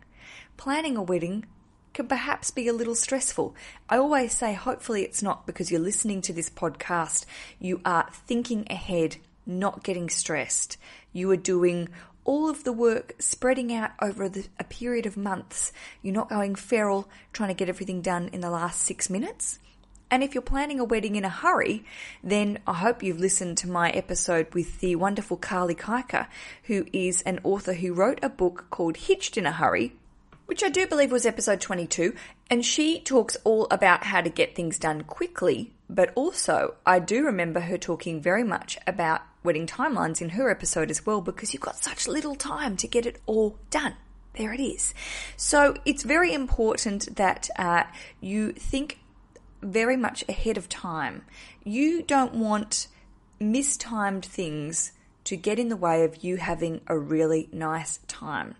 Planning 0.57 0.97
a 0.97 1.03
wedding 1.03 1.45
can 1.93 2.07
perhaps 2.07 2.51
be 2.51 2.69
a 2.69 2.73
little 2.73 2.95
stressful. 2.95 3.55
I 3.89 3.97
always 3.99 4.33
say 4.33 4.55
hopefully 4.55 5.03
it's 5.03 5.23
not 5.23 5.47
because 5.47 5.71
you're 5.71 5.81
listening 5.81 6.23
to 6.23 6.33
this 6.33 6.49
podcast. 6.49 7.27
You 7.59 7.81
are 7.85 8.09
thinking 8.13 8.67
ahead, 8.71 9.17
not 9.51 9.85
getting 9.85 10.09
stressed. 10.09 10.79
You 11.13 11.31
are 11.33 11.37
doing 11.37 11.89
all 12.25 12.49
of 12.49 12.65
the 12.65 12.73
work 12.73 13.15
spreading 13.19 13.73
out 13.73 13.91
over 14.01 14.29
the, 14.29 14.47
a 14.59 14.65
period 14.65 15.07
of 15.07 15.17
months. 15.17 15.73
You're 16.03 16.15
not 16.15 16.29
going 16.29 16.55
feral 16.55 17.09
trying 17.33 17.49
to 17.49 17.55
get 17.55 17.69
everything 17.69 18.03
done 18.03 18.31
in 18.33 18.41
the 18.41 18.51
last 18.51 18.83
six 18.83 19.11
minutes. 19.11 19.59
And 20.11 20.25
if 20.25 20.35
you're 20.35 20.43
planning 20.43 20.81
a 20.81 20.85
wedding 20.85 21.15
in 21.15 21.25
a 21.25 21.29
hurry, 21.29 21.85
then 22.23 22.59
I 22.67 22.75
hope 22.75 23.03
you've 23.03 23.21
listened 23.21 23.57
to 23.59 23.71
my 23.71 23.91
episode 23.91 24.53
with 24.53 24.81
the 24.81 24.97
wonderful 24.97 25.37
Carly 25.37 25.77
Kiker, 25.77 26.27
who 26.65 26.87
is 26.93 27.23
an 27.23 27.39
author 27.45 27.75
who 27.75 27.95
wrote 27.95 28.19
a 28.23 28.29
book 28.29 28.67
called 28.71 28.97
Hitched 28.97 29.37
in 29.37 29.47
a 29.47 29.53
Hurry, 29.53 29.95
which 30.47 30.65
I 30.65 30.69
do 30.69 30.85
believe 30.89 31.13
was 31.13 31.25
episode 31.25 31.61
22. 31.61 32.13
And 32.51 32.65
she 32.65 32.99
talks 32.99 33.37
all 33.45 33.69
about 33.71 34.05
how 34.05 34.21
to 34.21 34.29
get 34.29 34.57
things 34.57 34.81
done 34.81 35.03
quickly, 35.03 35.73
but 35.89 36.13
also 36.17 36.75
I 36.85 36.99
do 36.99 37.25
remember 37.25 37.61
her 37.61 37.79
talking 37.79 38.21
very 38.21 38.43
much 38.43 38.79
about 38.89 39.23
wedding 39.43 39.67
timelines 39.67 40.21
in 40.21 40.31
her 40.31 40.51
episode 40.51 40.91
as 40.91 41.05
well 41.07 41.21
because 41.21 41.53
you've 41.53 41.63
got 41.63 41.77
such 41.77 42.07
little 42.07 42.35
time 42.35 42.77
to 42.77 42.87
get 42.87 43.07
it 43.07 43.21
all 43.27 43.59
done. 43.71 43.95
There 44.35 44.53
it 44.53 44.61
is. 44.61 44.95
So 45.37 45.75
it's 45.85 46.03
very 46.03 46.33
important 46.33 47.17
that 47.17 47.51
uh, 47.57 47.85
you 48.21 48.53
think 48.53 48.99
very 49.63 49.97
much 49.97 50.25
ahead 50.29 50.57
of 50.57 50.69
time. 50.69 51.25
You 51.65 52.03
don't 52.03 52.35
want 52.35 52.89
mistimed 53.39 54.25
things 54.25 54.93
to 55.25 55.37
get 55.37 55.59
in 55.59 55.69
the 55.69 55.77
way 55.77 56.05
of 56.05 56.23
you 56.25 56.37
having 56.37 56.81
a 56.87 56.99
really 56.99 57.49
nice 57.53 57.99
time. 58.09 58.55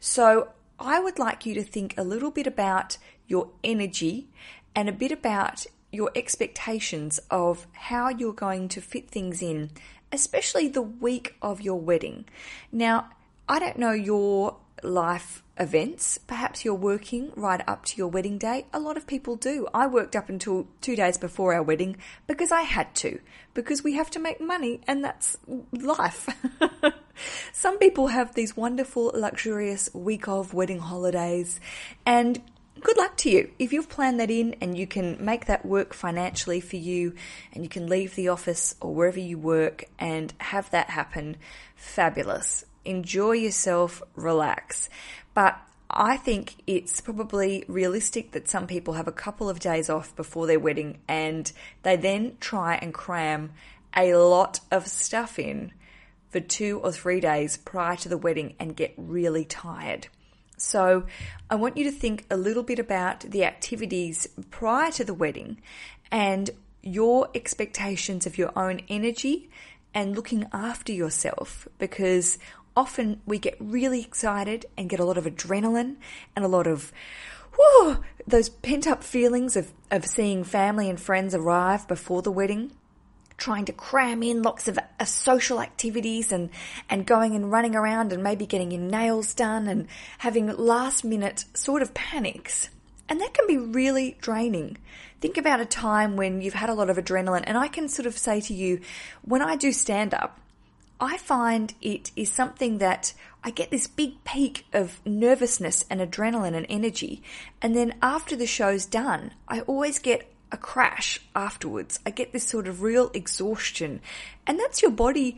So 0.00 0.48
I 0.78 1.00
would 1.00 1.18
like 1.18 1.46
you 1.46 1.54
to 1.54 1.62
think 1.62 1.94
a 1.96 2.04
little 2.04 2.30
bit 2.30 2.46
about 2.46 2.98
your 3.26 3.50
energy 3.62 4.28
and 4.74 4.88
a 4.88 4.92
bit 4.92 5.12
about 5.12 5.66
your 5.92 6.10
expectations 6.14 7.20
of 7.30 7.66
how 7.72 8.08
you're 8.08 8.32
going 8.32 8.68
to 8.68 8.80
fit 8.80 9.08
things 9.08 9.40
in 9.40 9.70
especially 10.14 10.68
the 10.68 10.80
week 10.80 11.34
of 11.42 11.60
your 11.60 11.80
wedding. 11.80 12.24
Now, 12.70 13.10
I 13.48 13.58
don't 13.58 13.76
know 13.76 13.92
your 13.92 14.56
life 14.82 15.42
events. 15.58 16.18
Perhaps 16.18 16.64
you're 16.64 16.74
working 16.74 17.32
right 17.36 17.60
up 17.66 17.84
to 17.86 17.96
your 17.96 18.08
wedding 18.08 18.38
day. 18.38 18.66
A 18.72 18.78
lot 18.78 18.96
of 18.96 19.06
people 19.06 19.36
do. 19.36 19.66
I 19.74 19.86
worked 19.86 20.14
up 20.14 20.28
until 20.28 20.68
two 20.80 20.94
days 20.96 21.18
before 21.18 21.52
our 21.54 21.62
wedding 21.62 21.96
because 22.26 22.52
I 22.52 22.62
had 22.62 22.94
to, 22.96 23.18
because 23.54 23.82
we 23.82 23.94
have 23.94 24.10
to 24.10 24.18
make 24.18 24.40
money 24.40 24.80
and 24.86 25.04
that's 25.04 25.36
life. 25.72 26.28
Some 27.52 27.78
people 27.78 28.08
have 28.08 28.34
these 28.34 28.56
wonderful, 28.56 29.12
luxurious 29.14 29.92
week 29.94 30.28
of 30.28 30.54
wedding 30.54 30.80
holidays 30.80 31.60
and 32.06 32.40
good 32.84 32.96
luck 32.98 33.16
to 33.16 33.30
you. 33.30 33.50
If 33.58 33.72
you've 33.72 33.88
planned 33.88 34.20
that 34.20 34.30
in 34.30 34.56
and 34.60 34.76
you 34.76 34.86
can 34.86 35.16
make 35.24 35.46
that 35.46 35.64
work 35.64 35.94
financially 35.94 36.60
for 36.60 36.76
you 36.76 37.14
and 37.52 37.64
you 37.64 37.68
can 37.68 37.88
leave 37.88 38.14
the 38.14 38.28
office 38.28 38.74
or 38.80 38.94
wherever 38.94 39.18
you 39.18 39.38
work 39.38 39.86
and 39.98 40.32
have 40.38 40.70
that 40.70 40.90
happen, 40.90 41.38
fabulous. 41.74 42.66
Enjoy 42.84 43.32
yourself, 43.32 44.02
relax. 44.14 44.90
But 45.32 45.58
I 45.88 46.18
think 46.18 46.56
it's 46.66 47.00
probably 47.00 47.64
realistic 47.68 48.32
that 48.32 48.48
some 48.48 48.66
people 48.66 48.94
have 48.94 49.08
a 49.08 49.12
couple 49.12 49.48
of 49.48 49.60
days 49.60 49.88
off 49.88 50.14
before 50.14 50.46
their 50.46 50.60
wedding 50.60 50.98
and 51.08 51.50
they 51.84 51.96
then 51.96 52.36
try 52.38 52.74
and 52.74 52.92
cram 52.92 53.52
a 53.96 54.14
lot 54.14 54.60
of 54.70 54.86
stuff 54.86 55.38
in 55.38 55.72
for 56.28 56.40
two 56.40 56.80
or 56.80 56.92
three 56.92 57.20
days 57.20 57.56
prior 57.56 57.96
to 57.96 58.10
the 58.10 58.18
wedding 58.18 58.56
and 58.58 58.76
get 58.76 58.92
really 58.98 59.46
tired. 59.46 60.08
So 60.56 61.04
I 61.50 61.56
want 61.56 61.76
you 61.76 61.84
to 61.84 61.90
think 61.90 62.24
a 62.30 62.36
little 62.36 62.62
bit 62.62 62.78
about 62.78 63.20
the 63.20 63.44
activities 63.44 64.28
prior 64.50 64.90
to 64.92 65.04
the 65.04 65.14
wedding 65.14 65.60
and 66.10 66.50
your 66.82 67.28
expectations 67.34 68.26
of 68.26 68.38
your 68.38 68.56
own 68.56 68.80
energy 68.88 69.50
and 69.94 70.14
looking 70.14 70.46
after 70.52 70.92
yourself 70.92 71.66
because 71.78 72.38
often 72.76 73.20
we 73.26 73.38
get 73.38 73.56
really 73.58 74.00
excited 74.00 74.66
and 74.76 74.90
get 74.90 75.00
a 75.00 75.04
lot 75.04 75.16
of 75.16 75.24
adrenaline 75.24 75.96
and 76.34 76.44
a 76.44 76.48
lot 76.48 76.66
of 76.66 76.92
whew, 77.56 77.98
those 78.26 78.48
pent 78.48 78.86
up 78.86 79.02
feelings 79.04 79.56
of, 79.56 79.72
of 79.90 80.04
seeing 80.04 80.44
family 80.44 80.90
and 80.90 81.00
friends 81.00 81.34
arrive 81.34 81.86
before 81.86 82.22
the 82.22 82.32
wedding 82.32 82.72
trying 83.36 83.64
to 83.64 83.72
cram 83.72 84.22
in 84.22 84.42
lots 84.42 84.68
of 84.68 84.78
uh, 84.78 85.04
social 85.04 85.60
activities 85.60 86.32
and, 86.32 86.50
and 86.88 87.06
going 87.06 87.34
and 87.34 87.50
running 87.50 87.74
around 87.74 88.12
and 88.12 88.22
maybe 88.22 88.46
getting 88.46 88.70
your 88.70 88.80
nails 88.80 89.34
done 89.34 89.66
and 89.66 89.88
having 90.18 90.46
last 90.56 91.04
minute 91.04 91.44
sort 91.54 91.82
of 91.82 91.94
panics. 91.94 92.68
And 93.08 93.20
that 93.20 93.34
can 93.34 93.46
be 93.46 93.58
really 93.58 94.16
draining. 94.20 94.78
Think 95.20 95.36
about 95.36 95.60
a 95.60 95.66
time 95.66 96.16
when 96.16 96.40
you've 96.40 96.54
had 96.54 96.70
a 96.70 96.74
lot 96.74 96.90
of 96.90 96.96
adrenaline. 96.96 97.44
And 97.46 97.58
I 97.58 97.68
can 97.68 97.88
sort 97.88 98.06
of 98.06 98.16
say 98.16 98.40
to 98.42 98.54
you, 98.54 98.80
when 99.22 99.42
I 99.42 99.56
do 99.56 99.72
stand 99.72 100.14
up, 100.14 100.40
I 101.00 101.16
find 101.18 101.74
it 101.82 102.12
is 102.16 102.30
something 102.30 102.78
that 102.78 103.14
I 103.42 103.50
get 103.50 103.70
this 103.70 103.86
big 103.86 104.22
peak 104.24 104.64
of 104.72 105.00
nervousness 105.04 105.84
and 105.90 106.00
adrenaline 106.00 106.54
and 106.54 106.66
energy. 106.68 107.22
And 107.60 107.76
then 107.76 107.94
after 108.00 108.36
the 108.36 108.46
show's 108.46 108.86
done, 108.86 109.32
I 109.48 109.60
always 109.62 109.98
get 109.98 110.32
a 110.54 110.56
crash 110.56 111.20
afterwards. 111.34 111.98
I 112.06 112.10
get 112.10 112.32
this 112.32 112.46
sort 112.46 112.68
of 112.68 112.80
real 112.80 113.10
exhaustion. 113.12 114.00
And 114.46 114.58
that's 114.58 114.80
your 114.80 114.92
body. 114.92 115.36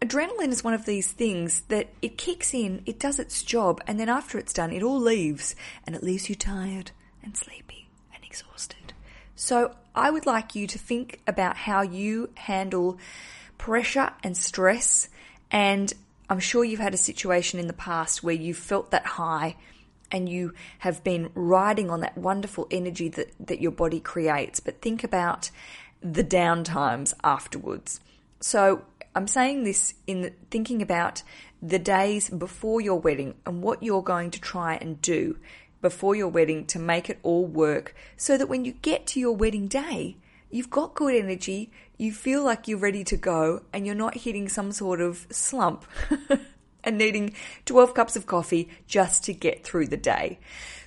Adrenaline 0.00 0.50
is 0.50 0.62
one 0.62 0.72
of 0.72 0.86
these 0.86 1.10
things 1.10 1.62
that 1.62 1.88
it 2.00 2.16
kicks 2.16 2.54
in, 2.54 2.82
it 2.86 2.98
does 2.98 3.18
its 3.18 3.42
job, 3.42 3.82
and 3.86 3.98
then 3.98 4.08
after 4.08 4.38
it's 4.38 4.52
done, 4.52 4.72
it 4.72 4.82
all 4.82 5.00
leaves 5.00 5.54
and 5.84 5.94
it 5.94 6.02
leaves 6.02 6.28
you 6.28 6.36
tired 6.36 6.92
and 7.22 7.36
sleepy 7.36 7.88
and 8.14 8.24
exhausted. 8.24 8.94
So 9.34 9.74
I 9.94 10.10
would 10.10 10.26
like 10.26 10.54
you 10.54 10.68
to 10.68 10.78
think 10.78 11.20
about 11.26 11.56
how 11.56 11.82
you 11.82 12.30
handle 12.34 12.98
pressure 13.58 14.12
and 14.22 14.36
stress. 14.36 15.08
And 15.50 15.92
I'm 16.30 16.38
sure 16.38 16.64
you've 16.64 16.78
had 16.78 16.94
a 16.94 16.98
situation 16.98 17.58
in 17.58 17.66
the 17.66 17.72
past 17.72 18.22
where 18.22 18.34
you 18.34 18.54
felt 18.54 18.92
that 18.92 19.06
high 19.06 19.56
and 20.12 20.28
you 20.28 20.52
have 20.80 21.02
been 21.02 21.30
riding 21.34 21.90
on 21.90 22.00
that 22.00 22.16
wonderful 22.16 22.68
energy 22.70 23.08
that, 23.08 23.32
that 23.40 23.60
your 23.60 23.72
body 23.72 23.98
creates. 23.98 24.60
But 24.60 24.80
think 24.80 25.02
about 25.02 25.50
the 26.02 26.22
down 26.22 26.62
times 26.62 27.14
afterwards. 27.24 28.00
So 28.40 28.84
I'm 29.14 29.26
saying 29.26 29.64
this 29.64 29.94
in 30.06 30.32
thinking 30.50 30.82
about 30.82 31.22
the 31.60 31.78
days 31.78 32.28
before 32.28 32.80
your 32.80 33.00
wedding 33.00 33.34
and 33.46 33.62
what 33.62 33.82
you're 33.82 34.02
going 34.02 34.30
to 34.32 34.40
try 34.40 34.74
and 34.76 35.00
do 35.00 35.38
before 35.80 36.14
your 36.14 36.28
wedding 36.28 36.64
to 36.66 36.78
make 36.78 37.10
it 37.10 37.18
all 37.22 37.44
work 37.44 37.94
so 38.16 38.38
that 38.38 38.48
when 38.48 38.64
you 38.64 38.72
get 38.82 39.06
to 39.08 39.20
your 39.20 39.34
wedding 39.34 39.66
day, 39.66 40.16
you've 40.50 40.70
got 40.70 40.94
good 40.94 41.14
energy, 41.14 41.70
you 41.98 42.12
feel 42.12 42.44
like 42.44 42.68
you're 42.68 42.78
ready 42.78 43.04
to 43.04 43.16
go, 43.16 43.62
and 43.72 43.86
you're 43.86 43.94
not 43.94 44.18
hitting 44.18 44.48
some 44.48 44.70
sort 44.70 45.00
of 45.00 45.26
slump. 45.30 45.84
and 46.84 46.98
needing 46.98 47.34
12 47.66 47.94
cups 47.94 48.16
of 48.16 48.26
coffee 48.26 48.68
just 48.86 49.24
to 49.24 49.32
get 49.32 49.64
through 49.64 49.86
the 49.86 49.96
day. 49.96 50.38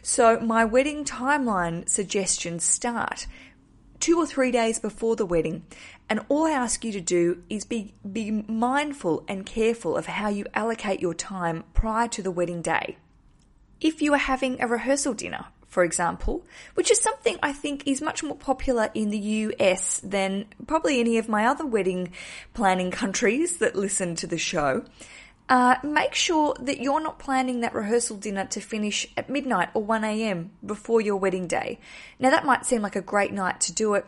So 0.02 0.40
my 0.40 0.66
wedding 0.66 1.04
timeline 1.04 1.88
suggestions 1.90 2.64
start 2.64 3.28
two 4.00 4.20
or 4.20 4.28
three 4.28 4.52
days 4.52 4.78
before 4.78 5.16
the 5.16 5.26
wedding. 5.26 5.64
And 6.10 6.22
all 6.30 6.46
I 6.46 6.52
ask 6.52 6.84
you 6.86 6.92
to 6.92 7.02
do 7.02 7.44
is 7.50 7.66
be, 7.66 7.96
be 8.10 8.30
mindful 8.32 9.24
and 9.28 9.46
careful 9.46 9.98
of 9.98 10.06
how 10.06 10.30
you 10.30 10.46
allocate 10.54 11.00
your 11.00 11.16
time 11.16 11.64
prior 11.74 12.08
to 12.10 12.22
the 12.22 12.32
wedding 12.32 12.62
day. 12.62 12.98
If 13.82 14.02
you 14.02 14.14
are 14.14 14.20
having 14.20 14.62
a 14.62 14.68
rehearsal 14.68 15.14
dinner 15.14 15.46
for 15.76 15.84
example, 15.84 16.46
which 16.76 16.90
is 16.90 17.02
something 17.02 17.38
I 17.44 17.52
think 17.52 17.86
is 17.86 18.02
much 18.02 18.24
more 18.24 18.38
popular 18.38 18.90
in 18.94 19.10
the 19.10 19.20
US 19.20 20.00
than 20.00 20.46
probably 20.68 21.02
any 21.02 21.18
of 21.18 21.28
my 21.28 21.46
other 21.46 21.66
wedding 21.66 22.14
planning 22.54 22.92
countries 22.92 23.58
that 23.58 23.76
listen 23.76 24.16
to 24.16 24.26
the 24.26 24.38
show. 24.38 24.86
Uh, 25.48 25.76
make 25.84 26.16
sure 26.16 26.56
that 26.60 26.82
you're 26.82 27.02
not 27.02 27.20
planning 27.20 27.62
that 27.62 27.76
rehearsal 27.76 28.18
dinner 28.18 28.46
to 28.46 28.60
finish 28.60 29.08
at 29.16 29.30
midnight 29.30 29.70
or 29.76 29.84
1am 29.84 30.50
before 30.66 31.02
your 31.02 31.18
wedding 31.18 31.46
day. 31.46 31.80
Now, 32.20 32.32
that 32.32 32.46
might 32.46 32.66
seem 32.66 32.82
like 32.82 32.96
a 32.96 33.02
great 33.02 33.32
night 33.32 33.62
to 33.62 33.74
do 33.74 33.94
it. 33.94 34.06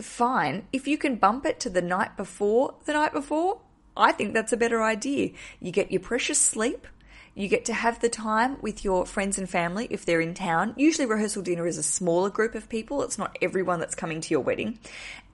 Fine. 0.00 0.66
If 0.72 0.86
you 0.86 0.98
can 0.98 1.16
bump 1.16 1.46
it 1.46 1.58
to 1.60 1.70
the 1.70 1.82
night 1.82 2.16
before 2.16 2.74
the 2.84 2.92
night 2.92 3.12
before, 3.12 3.60
I 3.96 4.12
think 4.12 4.34
that's 4.34 4.52
a 4.52 4.56
better 4.56 4.82
idea. 4.82 5.32
You 5.60 5.72
get 5.72 5.90
your 5.90 6.00
precious 6.00 6.38
sleep. 6.38 6.86
You 7.34 7.48
get 7.48 7.64
to 7.66 7.72
have 7.72 8.00
the 8.00 8.10
time 8.10 8.58
with 8.60 8.84
your 8.84 9.06
friends 9.06 9.38
and 9.38 9.48
family 9.48 9.88
if 9.90 10.04
they're 10.04 10.20
in 10.20 10.34
town. 10.34 10.74
Usually, 10.76 11.06
rehearsal 11.06 11.42
dinner 11.42 11.66
is 11.66 11.78
a 11.78 11.82
smaller 11.82 12.28
group 12.28 12.54
of 12.54 12.68
people. 12.68 13.02
It's 13.02 13.16
not 13.16 13.38
everyone 13.40 13.80
that's 13.80 13.94
coming 13.94 14.20
to 14.20 14.30
your 14.30 14.40
wedding. 14.40 14.78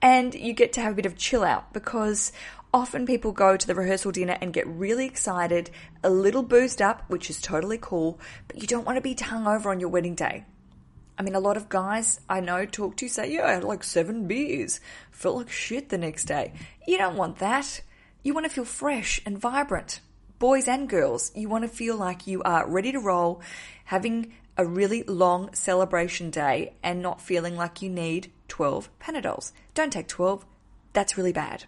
And 0.01 0.33
you 0.33 0.53
get 0.53 0.73
to 0.73 0.81
have 0.81 0.93
a 0.93 0.95
bit 0.95 1.05
of 1.05 1.17
chill 1.17 1.43
out 1.43 1.73
because 1.73 2.31
often 2.73 3.05
people 3.05 3.31
go 3.31 3.57
to 3.57 3.67
the 3.67 3.75
rehearsal 3.75 4.11
dinner 4.11 4.37
and 4.41 4.53
get 4.53 4.67
really 4.67 5.05
excited, 5.05 5.69
a 6.03 6.09
little 6.09 6.43
boozed 6.43 6.81
up, 6.81 7.03
which 7.09 7.29
is 7.29 7.41
totally 7.41 7.77
cool, 7.79 8.19
but 8.47 8.61
you 8.61 8.67
don't 8.67 8.85
want 8.85 8.97
to 8.97 9.01
be 9.01 9.15
hungover 9.15 9.67
on 9.67 9.79
your 9.79 9.89
wedding 9.89 10.15
day. 10.15 10.45
I 11.17 11.21
mean, 11.21 11.35
a 11.35 11.39
lot 11.39 11.57
of 11.57 11.67
guys 11.67 12.21
I 12.29 12.39
know 12.39 12.65
talk 12.65 12.95
to 12.97 13.09
say, 13.09 13.33
yeah, 13.33 13.45
I 13.45 13.51
had 13.53 13.63
like 13.63 13.83
seven 13.83 14.27
beers, 14.27 14.79
felt 15.11 15.35
like 15.35 15.49
shit 15.49 15.89
the 15.89 15.97
next 15.97 16.25
day. 16.25 16.53
You 16.87 16.97
don't 16.97 17.17
want 17.17 17.39
that. 17.39 17.81
You 18.23 18.33
want 18.33 18.45
to 18.45 18.51
feel 18.51 18.65
fresh 18.65 19.21
and 19.25 19.37
vibrant. 19.37 19.99
Boys 20.37 20.69
and 20.69 20.87
girls, 20.87 21.33
you 21.35 21.49
want 21.49 21.65
to 21.65 21.67
feel 21.67 21.97
like 21.97 22.25
you 22.25 22.41
are 22.43 22.69
ready 22.69 22.93
to 22.93 22.99
roll, 22.99 23.41
having 23.85 24.33
a 24.55 24.65
really 24.65 25.03
long 25.03 25.53
celebration 25.53 26.29
day 26.29 26.73
and 26.83 27.01
not 27.01 27.21
feeling 27.21 27.57
like 27.57 27.81
you 27.81 27.89
need 27.89 28.31
12 28.47 28.89
Panadols. 28.99 29.51
Don't 29.73 29.91
take 29.91 30.07
12. 30.07 30.45
That's 30.93 31.17
really 31.17 31.33
bad. 31.33 31.65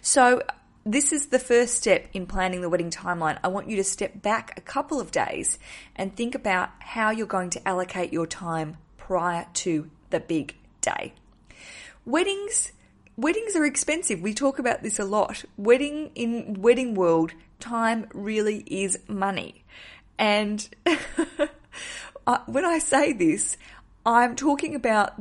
So, 0.00 0.42
this 0.84 1.12
is 1.12 1.26
the 1.26 1.38
first 1.38 1.76
step 1.76 2.08
in 2.12 2.26
planning 2.26 2.60
the 2.60 2.68
wedding 2.68 2.90
timeline. 2.90 3.38
I 3.44 3.48
want 3.48 3.70
you 3.70 3.76
to 3.76 3.84
step 3.84 4.20
back 4.20 4.52
a 4.56 4.60
couple 4.60 5.00
of 5.00 5.12
days 5.12 5.58
and 5.94 6.16
think 6.16 6.34
about 6.34 6.70
how 6.80 7.10
you're 7.10 7.26
going 7.26 7.50
to 7.50 7.68
allocate 7.68 8.12
your 8.12 8.26
time 8.26 8.78
prior 8.96 9.46
to 9.54 9.90
the 10.10 10.18
big 10.18 10.56
day. 10.80 11.14
Weddings 12.04 12.72
weddings 13.16 13.54
are 13.56 13.64
expensive. 13.64 14.20
We 14.20 14.34
talk 14.34 14.58
about 14.58 14.82
this 14.82 14.98
a 14.98 15.04
lot. 15.04 15.44
Wedding 15.56 16.10
in 16.14 16.60
wedding 16.60 16.94
world, 16.94 17.32
time 17.60 18.06
really 18.12 18.64
is 18.66 18.98
money. 19.06 19.64
And 20.18 20.68
when 22.46 22.64
I 22.64 22.78
say 22.78 23.12
this, 23.12 23.56
I'm 24.04 24.36
talking 24.36 24.74
about 24.74 25.14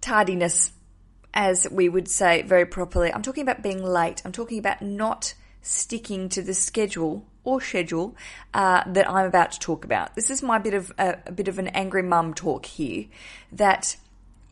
tardiness 0.00 0.72
as 1.38 1.68
we 1.70 1.88
would 1.88 2.08
say 2.08 2.42
very 2.42 2.66
properly. 2.66 3.14
I'm 3.14 3.22
talking 3.22 3.42
about 3.42 3.62
being 3.62 3.80
late. 3.80 4.20
I'm 4.24 4.32
talking 4.32 4.58
about 4.58 4.82
not 4.82 5.34
sticking 5.62 6.28
to 6.30 6.42
the 6.42 6.52
schedule 6.52 7.24
or 7.44 7.60
schedule 7.60 8.16
uh, 8.52 8.82
that 8.88 9.08
I'm 9.08 9.24
about 9.24 9.52
to 9.52 9.60
talk 9.60 9.84
about. 9.84 10.16
This 10.16 10.30
is 10.30 10.42
my 10.42 10.58
bit 10.58 10.74
of 10.74 10.92
uh, 10.98 11.14
a 11.26 11.32
bit 11.32 11.46
of 11.46 11.60
an 11.60 11.68
angry 11.68 12.02
mum 12.02 12.34
talk 12.34 12.66
here. 12.66 13.04
That 13.52 13.96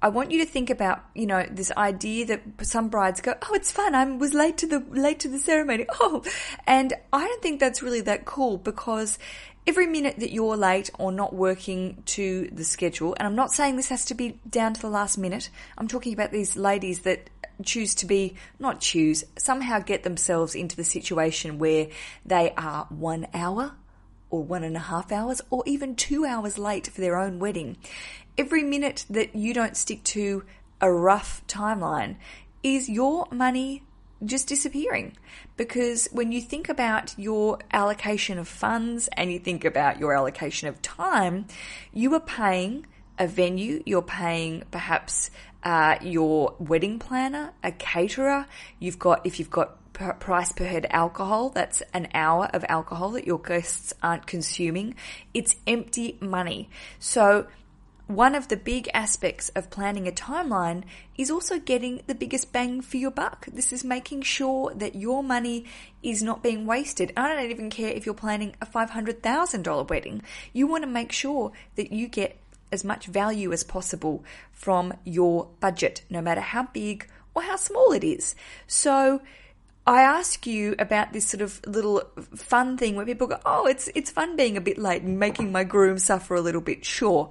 I 0.01 0.11
want 0.11 0.31
you 0.31 0.39
to 0.45 0.47
think 0.47 0.71
about, 0.71 1.05
you 1.13 1.27
know, 1.27 1.45
this 1.51 1.73
idea 1.73 2.25
that 2.27 2.43
some 2.63 2.89
brides 2.89 3.21
go, 3.21 3.35
"Oh, 3.43 3.55
it's 3.55 3.73
fun. 3.73 3.97
I 3.97 4.05
was 4.05 4.33
late 4.33 4.57
to 4.59 4.69
the 4.69 4.79
late 4.79 5.19
to 5.21 5.29
the 5.29 5.41
ceremony." 5.41 5.87
Oh, 6.01 6.23
and 6.69 6.95
I 7.13 7.27
don't 7.27 7.43
think 7.43 7.59
that's 7.59 7.83
really 7.83 8.03
that 8.03 8.27
cool 8.27 8.59
because 8.59 9.19
every 9.67 9.87
minute 9.87 10.19
that 10.19 10.33
you're 10.33 10.57
late 10.57 10.91
or 10.99 11.13
not 11.13 11.35
working 11.35 12.03
to 12.07 12.49
the 12.53 12.65
schedule, 12.65 13.15
and 13.19 13.27
I'm 13.27 13.35
not 13.35 13.53
saying 13.53 13.77
this 13.77 13.89
has 13.89 14.05
to 14.07 14.15
be 14.15 14.39
down 14.49 14.75
to 14.75 14.81
the 14.81 14.91
last 14.91 15.19
minute. 15.19 15.51
I'm 15.77 15.89
talking 15.89 16.13
about 16.13 16.33
these 16.33 16.57
ladies 16.57 17.01
that 17.01 17.31
choose 17.65 17.95
to 17.97 18.07
be, 18.07 18.35
not 18.59 18.81
choose, 18.81 19.25
somehow 19.39 19.79
get 19.79 20.03
themselves 20.03 20.55
into 20.55 20.77
the 20.77 20.85
situation 20.85 21.59
where 21.59 21.89
they 22.25 22.53
are 22.57 22.87
one 22.91 23.27
hour 23.33 23.73
or 24.31 24.43
one 24.43 24.65
and 24.65 24.77
a 24.77 24.81
half 24.81 25.13
hours 25.13 25.41
or 25.51 25.63
even 25.67 25.95
two 25.95 26.25
hours 26.25 26.59
late 26.59 26.87
for 26.89 27.01
their 27.01 27.17
own 27.17 27.39
wedding 27.39 27.77
every 28.39 28.63
minute 28.63 29.05
that 29.09 29.35
you 29.35 29.55
don't 29.55 29.77
stick 29.77 30.03
to 30.05 30.45
a 30.81 30.93
rough 30.93 31.43
timeline 31.47 32.17
is 32.63 32.89
your 32.89 33.27
money 33.31 33.83
just 34.25 34.49
disappearing. 34.49 35.17
Because 35.57 36.09
when 36.13 36.33
you 36.33 36.41
think 36.41 36.69
about 36.69 37.19
your 37.19 37.59
allocation 37.73 38.39
of 38.39 38.49
funds 38.49 39.09
and 39.17 39.33
you 39.33 39.39
think 39.39 39.65
about 39.65 39.99
your 39.99 40.15
allocation 40.15 40.69
of 40.69 40.81
time, 40.83 41.47
you 41.93 42.15
are 42.15 42.21
paying 42.21 42.87
a 43.19 43.27
venue, 43.27 43.83
you're 43.87 44.03
paying 44.03 44.63
perhaps 44.71 45.31
uh, 45.63 45.97
your 46.03 46.55
wedding 46.59 46.99
planner, 46.99 47.53
a 47.63 47.73
caterer. 47.73 48.47
You've 48.79 48.99
got, 48.99 49.27
if 49.27 49.39
you've 49.39 49.51
got 49.51 49.79
price 50.21 50.53
per 50.53 50.65
head 50.65 50.87
alcohol, 50.91 51.51
that's 51.51 51.83
an 51.95 52.09
hour 52.13 52.51
of 52.53 52.65
alcohol 52.69 53.13
that 53.13 53.27
your 53.27 53.39
guests 53.39 53.95
aren't 54.03 54.27
consuming. 54.27 54.95
It's 55.33 55.57
empty 55.67 56.19
money. 56.21 56.69
So 56.99 57.47
one 58.07 58.37
of 58.37 58.49
the 58.49 58.57
big 58.57 58.89
aspects 58.95 59.49
of 59.51 59.71
planning 59.71 60.07
a 60.07 60.13
timeline 60.13 60.85
is 61.19 61.31
also 61.31 61.59
getting 61.59 62.03
the 62.07 62.15
biggest 62.15 62.53
bang 62.53 62.81
for 62.81 62.99
your 62.99 63.11
buck. 63.11 63.47
This 63.53 63.73
is 63.73 63.83
making 63.83 64.23
sure 64.23 64.73
that 64.75 64.95
your 64.95 65.25
money 65.25 65.65
is 66.03 66.23
not 66.23 66.43
being 66.43 66.67
wasted. 66.67 67.13
I 67.17 67.35
don't 67.35 67.51
even 67.51 67.69
care 67.69 67.91
if 67.91 68.07
you're 68.07 68.15
planning 68.15 68.55
a 68.61 68.67
$500,000 68.67 69.91
wedding. 69.91 70.23
You 70.53 70.69
want 70.69 70.85
to 70.85 70.89
make 70.89 71.11
sure 71.11 71.51
that 71.75 71.93
you 71.93 72.07
get 72.07 72.37
as 72.71 72.85
much 72.85 73.07
value 73.07 73.53
as 73.53 73.65
possible 73.65 74.25
from 74.53 74.95
your 75.05 75.49
budget, 75.59 76.03
no 76.09 76.21
matter 76.21 76.41
how 76.41 76.65
big 76.73 77.09
or 77.35 77.43
how 77.43 77.57
small 77.57 77.93
it 77.93 78.05
is. 78.05 78.35
So, 78.69 79.21
I 79.89 80.03
ask 80.03 80.49
you 80.49 80.75
about 80.81 81.13
this 81.13 81.29
sort 81.29 81.43
of 81.43 81.61
little 81.65 82.03
fun 82.35 82.77
thing 82.77 82.97
where 82.97 83.07
people 83.07 83.29
go, 83.29 83.39
"Oh, 83.47 83.67
it's 83.67 83.89
it's 83.95 84.11
fun 84.11 84.35
being 84.35 84.57
a 84.57 84.61
bit 84.61 84.79
late 84.79 85.03
and 85.03 85.17
making 85.17 85.53
my 85.53 85.63
groom 85.63 85.99
suffer 85.99 86.35
a 86.35 86.41
little 86.41 86.61
bit." 86.61 86.85
Sure, 86.85 87.31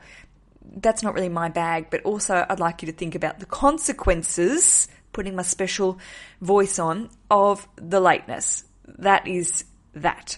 that's 0.78 1.04
not 1.04 1.14
really 1.14 1.30
my 1.30 1.50
bag, 1.50 1.88
but 1.90 2.02
also 2.04 2.46
I'd 2.50 2.60
like 2.60 2.82
you 2.82 2.88
to 2.88 2.94
think 2.94 3.16
about 3.16 3.40
the 3.40 3.46
consequences, 3.46 4.88
putting 5.14 5.36
my 5.36 5.44
special 5.44 6.00
voice 6.42 6.80
on, 6.80 7.10
of 7.30 7.68
the 7.76 8.00
lateness. 8.00 8.66
That 9.00 9.28
is 9.28 9.66
that. 9.94 10.38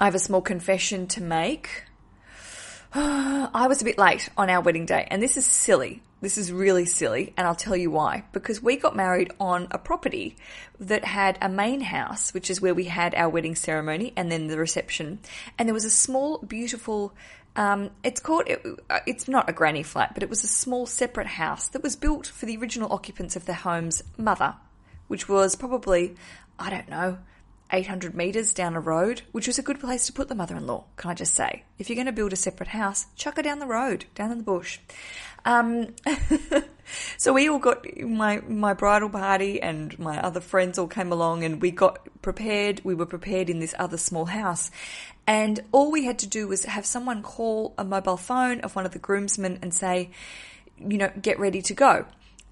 I 0.00 0.04
have 0.04 0.14
a 0.14 0.20
small 0.20 0.40
confession 0.40 1.06
to 1.08 1.22
make. 1.22 1.84
I 2.94 3.66
was 3.68 3.82
a 3.82 3.84
bit 3.84 3.98
late 3.98 4.28
on 4.36 4.48
our 4.48 4.60
wedding 4.60 4.86
day, 4.86 5.06
and 5.10 5.22
this 5.22 5.36
is 5.36 5.44
silly. 5.44 6.02
This 6.20 6.36
is 6.36 6.50
really 6.50 6.84
silly, 6.84 7.32
and 7.36 7.46
I'll 7.46 7.54
tell 7.54 7.76
you 7.76 7.92
why. 7.92 8.24
Because 8.32 8.60
we 8.60 8.76
got 8.76 8.96
married 8.96 9.30
on 9.38 9.68
a 9.70 9.78
property 9.78 10.36
that 10.80 11.04
had 11.04 11.38
a 11.40 11.48
main 11.48 11.80
house, 11.80 12.34
which 12.34 12.50
is 12.50 12.60
where 12.60 12.74
we 12.74 12.84
had 12.84 13.14
our 13.14 13.28
wedding 13.28 13.54
ceremony 13.54 14.12
and 14.16 14.30
then 14.32 14.48
the 14.48 14.58
reception. 14.58 15.20
And 15.56 15.68
there 15.68 15.74
was 15.74 15.84
a 15.84 15.90
small, 15.90 16.38
beautiful 16.38 17.12
um, 17.58 17.90
it's 18.04 18.20
called, 18.20 18.44
it, 18.46 18.64
uh, 18.88 19.00
it's 19.04 19.26
not 19.26 19.50
a 19.50 19.52
granny 19.52 19.82
flat, 19.82 20.14
but 20.14 20.22
it 20.22 20.30
was 20.30 20.44
a 20.44 20.46
small 20.46 20.86
separate 20.86 21.26
house 21.26 21.66
that 21.68 21.82
was 21.82 21.96
built 21.96 22.24
for 22.24 22.46
the 22.46 22.56
original 22.56 22.92
occupants 22.92 23.34
of 23.34 23.46
the 23.46 23.52
home's 23.52 24.04
mother, 24.16 24.54
which 25.08 25.28
was 25.28 25.56
probably, 25.56 26.14
I 26.56 26.70
don't 26.70 26.88
know, 26.88 27.18
800 27.70 28.14
metres 28.14 28.54
down 28.54 28.74
a 28.74 28.80
road, 28.80 29.22
which 29.32 29.46
was 29.46 29.58
a 29.58 29.62
good 29.62 29.80
place 29.80 30.06
to 30.06 30.12
put 30.12 30.28
the 30.28 30.34
mother 30.34 30.56
in 30.56 30.66
law, 30.66 30.84
can 30.96 31.10
I 31.10 31.14
just 31.14 31.34
say? 31.34 31.64
If 31.78 31.88
you're 31.88 31.96
going 31.96 32.06
to 32.06 32.12
build 32.12 32.32
a 32.32 32.36
separate 32.36 32.68
house, 32.68 33.06
chuck 33.16 33.36
her 33.36 33.42
down 33.42 33.58
the 33.58 33.66
road, 33.66 34.06
down 34.14 34.32
in 34.32 34.38
the 34.38 34.44
bush. 34.44 34.78
Um, 35.44 35.94
so 37.16 37.32
we 37.32 37.48
all 37.48 37.58
got 37.58 37.84
my 38.00 38.40
my 38.48 38.74
bridal 38.74 39.08
party 39.08 39.62
and 39.62 39.98
my 39.98 40.20
other 40.20 40.40
friends 40.40 40.78
all 40.78 40.88
came 40.88 41.12
along 41.12 41.44
and 41.44 41.62
we 41.62 41.70
got 41.70 42.00
prepared. 42.22 42.80
We 42.84 42.94
were 42.94 43.06
prepared 43.06 43.48
in 43.48 43.60
this 43.60 43.74
other 43.78 43.98
small 43.98 44.26
house, 44.26 44.70
and 45.26 45.60
all 45.72 45.90
we 45.90 46.04
had 46.04 46.18
to 46.20 46.26
do 46.26 46.48
was 46.48 46.64
have 46.64 46.86
someone 46.86 47.22
call 47.22 47.74
a 47.78 47.84
mobile 47.84 48.16
phone 48.16 48.60
of 48.60 48.74
one 48.74 48.86
of 48.86 48.92
the 48.92 48.98
groomsmen 48.98 49.60
and 49.62 49.72
say, 49.72 50.10
you 50.78 50.98
know, 50.98 51.10
get 51.20 51.38
ready 51.38 51.62
to 51.62 51.74
go. 51.74 52.06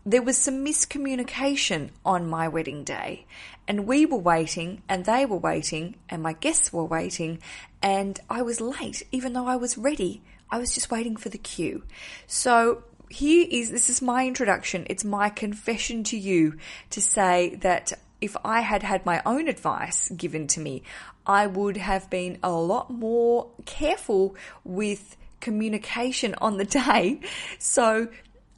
There 0.06 0.22
was 0.22 0.38
some 0.38 0.64
miscommunication 0.64 1.90
on 2.04 2.30
my 2.30 2.46
wedding 2.48 2.84
day, 2.84 3.26
and 3.66 3.86
we 3.86 4.06
were 4.06 4.16
waiting, 4.16 4.82
and 4.88 5.04
they 5.04 5.26
were 5.26 5.36
waiting, 5.36 5.96
and 6.08 6.22
my 6.22 6.32
guests 6.32 6.72
were 6.72 6.84
waiting, 6.84 7.40
and 7.82 8.18
I 8.30 8.40
was 8.42 8.60
late, 8.60 9.02
even 9.12 9.34
though 9.34 9.48
I 9.48 9.56
was 9.56 9.76
ready 9.76 10.22
I 10.50 10.58
was 10.58 10.74
just 10.74 10.90
waiting 10.90 11.16
for 11.16 11.28
the 11.28 11.38
cue. 11.38 11.82
So 12.26 12.84
here 13.08 13.46
is 13.50 13.70
this 13.70 13.88
is 13.88 14.00
my 14.00 14.26
introduction. 14.26 14.86
It's 14.88 15.04
my 15.04 15.28
confession 15.28 16.04
to 16.04 16.16
you 16.16 16.58
to 16.90 17.00
say 17.00 17.56
that 17.56 17.92
if 18.20 18.36
I 18.44 18.60
had 18.60 18.82
had 18.82 19.04
my 19.04 19.22
own 19.26 19.48
advice 19.48 20.08
given 20.10 20.46
to 20.48 20.60
me, 20.60 20.82
I 21.26 21.46
would 21.46 21.76
have 21.76 22.08
been 22.08 22.38
a 22.42 22.52
lot 22.52 22.90
more 22.90 23.50
careful 23.64 24.36
with 24.64 25.16
communication 25.40 26.34
on 26.40 26.56
the 26.56 26.64
day. 26.64 27.20
So 27.58 28.08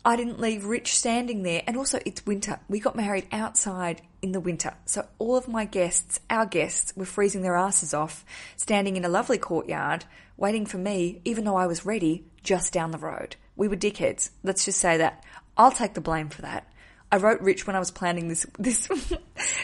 I 0.09 0.16
didn't 0.16 0.40
leave 0.40 0.64
Rich 0.64 0.97
standing 0.97 1.42
there. 1.42 1.62
And 1.66 1.77
also, 1.77 2.01
it's 2.07 2.25
winter. 2.25 2.61
We 2.66 2.81
got 2.81 2.97
married 2.97 3.27
outside 3.31 4.01
in 4.23 4.33
the 4.33 4.40
winter. 4.40 4.73
So 4.87 5.07
all 5.18 5.37
of 5.37 5.49
my 5.49 5.66
guests, 5.66 6.18
our 6.31 6.47
guests, 6.47 6.94
were 6.97 7.05
freezing 7.05 7.42
their 7.42 7.57
asses 7.57 7.92
off, 7.92 8.25
standing 8.57 8.97
in 8.97 9.05
a 9.05 9.11
lovely 9.11 9.37
courtyard, 9.37 10.07
waiting 10.38 10.64
for 10.64 10.79
me, 10.79 11.21
even 11.27 11.44
though 11.44 11.57
I 11.57 11.66
was 11.66 11.85
ready, 11.85 12.25
just 12.42 12.73
down 12.73 12.90
the 12.90 12.97
road. 12.97 13.37
We 13.55 13.68
were 13.68 13.77
dickheads. 13.77 14.31
Let's 14.42 14.64
just 14.64 14.81
say 14.81 14.97
that. 14.97 15.25
I'll 15.59 15.73
take 15.73 15.92
the 15.92 16.01
blame 16.01 16.31
for 16.31 16.40
that. 16.40 16.66
I 17.12 17.18
wrote 17.18 17.42
Rich 17.42 17.66
when 17.66 17.77
I 17.77 17.79
was 17.79 17.90
planning 17.90 18.29
this 18.29 18.47
this 18.59 18.88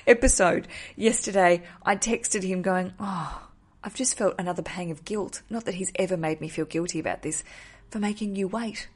episode 0.06 0.68
yesterday. 0.94 1.62
I 1.82 1.96
texted 1.96 2.42
him 2.42 2.60
going, 2.60 2.92
"Oh, 3.00 3.48
I've 3.82 3.94
just 3.94 4.18
felt 4.18 4.34
another 4.38 4.62
pang 4.62 4.90
of 4.90 5.06
guilt. 5.06 5.40
Not 5.48 5.64
that 5.64 5.76
he's 5.76 5.92
ever 5.94 6.18
made 6.18 6.42
me 6.42 6.50
feel 6.50 6.66
guilty 6.66 7.00
about 7.00 7.22
this, 7.22 7.44
for 7.88 7.98
making 7.98 8.36
you 8.36 8.46
wait." 8.46 8.88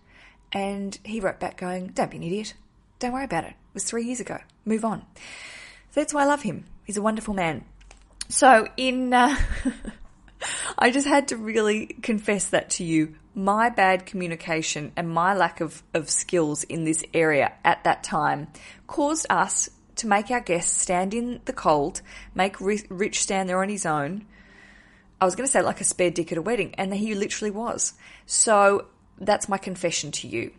And 0.52 0.98
he 1.04 1.20
wrote 1.20 1.40
back 1.40 1.56
going, 1.56 1.88
"Don't 1.88 2.10
be 2.10 2.16
an 2.16 2.22
idiot. 2.22 2.54
Don't 2.98 3.12
worry 3.12 3.24
about 3.24 3.44
it. 3.44 3.50
It 3.50 3.74
was 3.74 3.84
three 3.84 4.04
years 4.04 4.20
ago. 4.20 4.38
Move 4.64 4.84
on." 4.84 5.04
So 5.90 6.00
that's 6.00 6.14
why 6.14 6.22
I 6.22 6.26
love 6.26 6.42
him. 6.42 6.64
He's 6.84 6.96
a 6.96 7.02
wonderful 7.02 7.34
man. 7.34 7.64
So 8.28 8.68
in, 8.76 9.12
uh, 9.12 9.36
I 10.78 10.90
just 10.90 11.06
had 11.06 11.28
to 11.28 11.36
really 11.36 11.86
confess 11.86 12.50
that 12.50 12.70
to 12.70 12.84
you. 12.84 13.14
My 13.34 13.70
bad 13.70 14.04
communication 14.04 14.92
and 14.96 15.08
my 15.08 15.34
lack 15.34 15.60
of, 15.60 15.82
of 15.94 16.10
skills 16.10 16.64
in 16.64 16.84
this 16.84 17.04
area 17.14 17.52
at 17.64 17.84
that 17.84 18.02
time 18.02 18.48
caused 18.86 19.26
us 19.30 19.70
to 19.96 20.06
make 20.06 20.30
our 20.30 20.40
guests 20.40 20.80
stand 20.80 21.14
in 21.14 21.40
the 21.44 21.52
cold, 21.52 22.02
make 22.34 22.60
Rich 22.60 23.20
stand 23.20 23.48
there 23.48 23.62
on 23.62 23.68
his 23.68 23.86
own. 23.86 24.26
I 25.20 25.24
was 25.24 25.34
going 25.34 25.46
to 25.46 25.52
say 25.52 25.62
like 25.62 25.80
a 25.80 25.84
spare 25.84 26.10
dick 26.10 26.30
at 26.32 26.38
a 26.38 26.42
wedding, 26.42 26.74
and 26.76 26.94
he 26.94 27.14
literally 27.14 27.50
was. 27.50 27.94
So 28.26 28.86
that's 29.20 29.48
my 29.48 29.58
confession 29.58 30.12
to 30.12 30.28
you. 30.28 30.52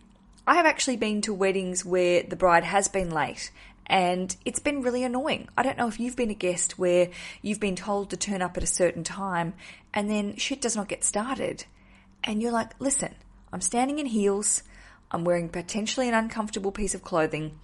I 0.45 0.55
have 0.55 0.65
actually 0.65 0.97
been 0.97 1.21
to 1.21 1.33
weddings 1.33 1.85
where 1.85 2.23
the 2.23 2.35
bride 2.35 2.63
has 2.63 2.87
been 2.87 3.11
late 3.11 3.51
and 3.85 4.35
it's 4.45 4.59
been 4.59 4.81
really 4.81 5.03
annoying. 5.03 5.47
I 5.57 5.63
don't 5.63 5.77
know 5.77 5.87
if 5.87 5.99
you've 5.99 6.15
been 6.15 6.29
a 6.29 6.35
guest 6.35 6.77
where 6.77 7.09
you've 7.41 7.59
been 7.59 7.75
told 7.75 8.09
to 8.09 8.17
turn 8.17 8.41
up 8.41 8.55
at 8.57 8.63
a 8.63 8.67
certain 8.67 9.03
time 9.03 9.53
and 9.93 10.09
then 10.09 10.35
shit 10.37 10.61
does 10.61 10.75
not 10.75 10.87
get 10.87 11.03
started. 11.03 11.65
And 12.23 12.41
you're 12.41 12.51
like, 12.51 12.71
listen, 12.79 13.15
I'm 13.51 13.61
standing 13.61 13.99
in 13.99 14.05
heels, 14.05 14.63
I'm 15.11 15.23
wearing 15.23 15.49
potentially 15.49 16.07
an 16.07 16.13
uncomfortable 16.13 16.71
piece 16.71 16.93
of 16.93 17.03
clothing. 17.03 17.59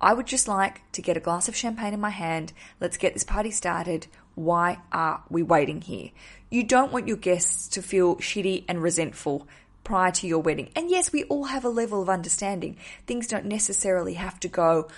I 0.00 0.12
would 0.12 0.26
just 0.26 0.48
like 0.48 0.80
to 0.92 1.02
get 1.02 1.16
a 1.16 1.20
glass 1.20 1.48
of 1.48 1.56
champagne 1.56 1.94
in 1.94 2.00
my 2.00 2.10
hand. 2.10 2.52
Let's 2.80 2.96
get 2.96 3.14
this 3.14 3.24
party 3.24 3.50
started. 3.50 4.06
Why 4.34 4.78
are 4.92 5.22
we 5.30 5.42
waiting 5.42 5.80
here? 5.80 6.10
You 6.50 6.62
don't 6.62 6.92
want 6.92 7.08
your 7.08 7.16
guests 7.16 7.68
to 7.68 7.82
feel 7.82 8.16
shitty 8.16 8.64
and 8.68 8.82
resentful 8.82 9.48
prior 9.84 10.10
to 10.10 10.26
your 10.26 10.40
wedding. 10.40 10.70
And 10.74 10.90
yes, 10.90 11.12
we 11.12 11.24
all 11.24 11.44
have 11.44 11.64
a 11.64 11.68
level 11.68 12.02
of 12.02 12.08
understanding. 12.08 12.76
Things 13.06 13.26
don't 13.26 13.44
necessarily 13.44 14.14
have 14.14 14.40
to 14.40 14.48
go 14.48 14.88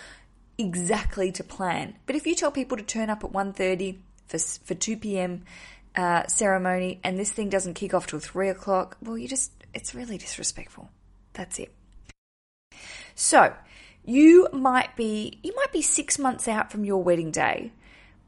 exactly 0.59 1.33
to 1.33 1.45
plan. 1.45 1.97
But 2.07 2.17
if 2.17 2.27
you 2.27 2.35
tell 2.35 2.51
people 2.51 2.77
to 2.77 2.83
turn 2.83 3.11
up 3.11 3.25
at 3.25 3.33
1.30 3.33 3.99
for, 4.27 4.39
for 4.39 4.75
2 4.75 4.97
p.m. 4.97 5.43
Uh, 5.95 6.27
ceremony 6.27 7.01
and 7.03 7.19
this 7.19 7.33
thing 7.33 7.49
doesn't 7.49 7.75
kick 7.75 7.93
off 7.93 8.07
till 8.07 8.21
3 8.21 8.49
o'clock, 8.49 8.97
well, 9.03 9.19
you 9.19 9.29
just, 9.29 9.53
it's 9.75 9.95
really 9.95 10.19
disrespectful. 10.19 10.91
That's 11.33 11.59
it. 11.59 11.73
So, 13.15 13.55
you 14.05 14.49
might 14.53 14.95
be, 14.95 15.39
you 15.43 15.53
might 15.57 15.73
be 15.73 15.83
six 15.83 16.19
months 16.19 16.47
out 16.49 16.71
from 16.71 16.85
your 16.85 17.03
wedding 17.03 17.31
day, 17.31 17.73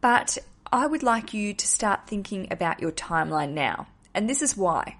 but 0.00 0.38
I 0.72 0.86
would 0.86 1.02
like 1.02 1.32
you 1.32 1.54
to 1.54 1.66
start 1.66 2.06
thinking 2.06 2.48
about 2.50 2.80
your 2.80 2.90
timeline 2.92 3.52
now. 3.52 3.86
And 4.14 4.28
this 4.28 4.42
is 4.42 4.56
why. 4.56 4.96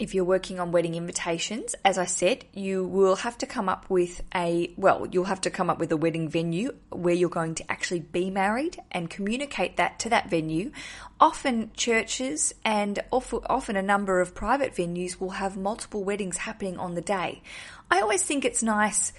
If 0.00 0.14
you're 0.14 0.24
working 0.24 0.58
on 0.58 0.72
wedding 0.72 0.94
invitations, 0.94 1.74
as 1.84 1.98
I 1.98 2.06
said, 2.06 2.46
you 2.54 2.86
will 2.86 3.16
have 3.16 3.36
to 3.36 3.46
come 3.46 3.68
up 3.68 3.84
with 3.90 4.22
a, 4.34 4.72
well, 4.78 5.06
you'll 5.12 5.24
have 5.24 5.42
to 5.42 5.50
come 5.50 5.68
up 5.68 5.78
with 5.78 5.92
a 5.92 5.96
wedding 5.98 6.30
venue 6.30 6.74
where 6.88 7.12
you're 7.12 7.28
going 7.28 7.54
to 7.56 7.70
actually 7.70 8.00
be 8.00 8.30
married 8.30 8.78
and 8.90 9.10
communicate 9.10 9.76
that 9.76 9.98
to 9.98 10.08
that 10.08 10.30
venue. 10.30 10.72
Often 11.20 11.72
churches 11.74 12.54
and 12.64 12.98
often 13.12 13.76
a 13.76 13.82
number 13.82 14.22
of 14.22 14.34
private 14.34 14.74
venues 14.74 15.20
will 15.20 15.32
have 15.32 15.58
multiple 15.58 16.02
weddings 16.02 16.38
happening 16.38 16.78
on 16.78 16.94
the 16.94 17.02
day. 17.02 17.42
I 17.90 18.00
always 18.00 18.22
think 18.22 18.46
it's 18.46 18.62
nice 18.62 19.12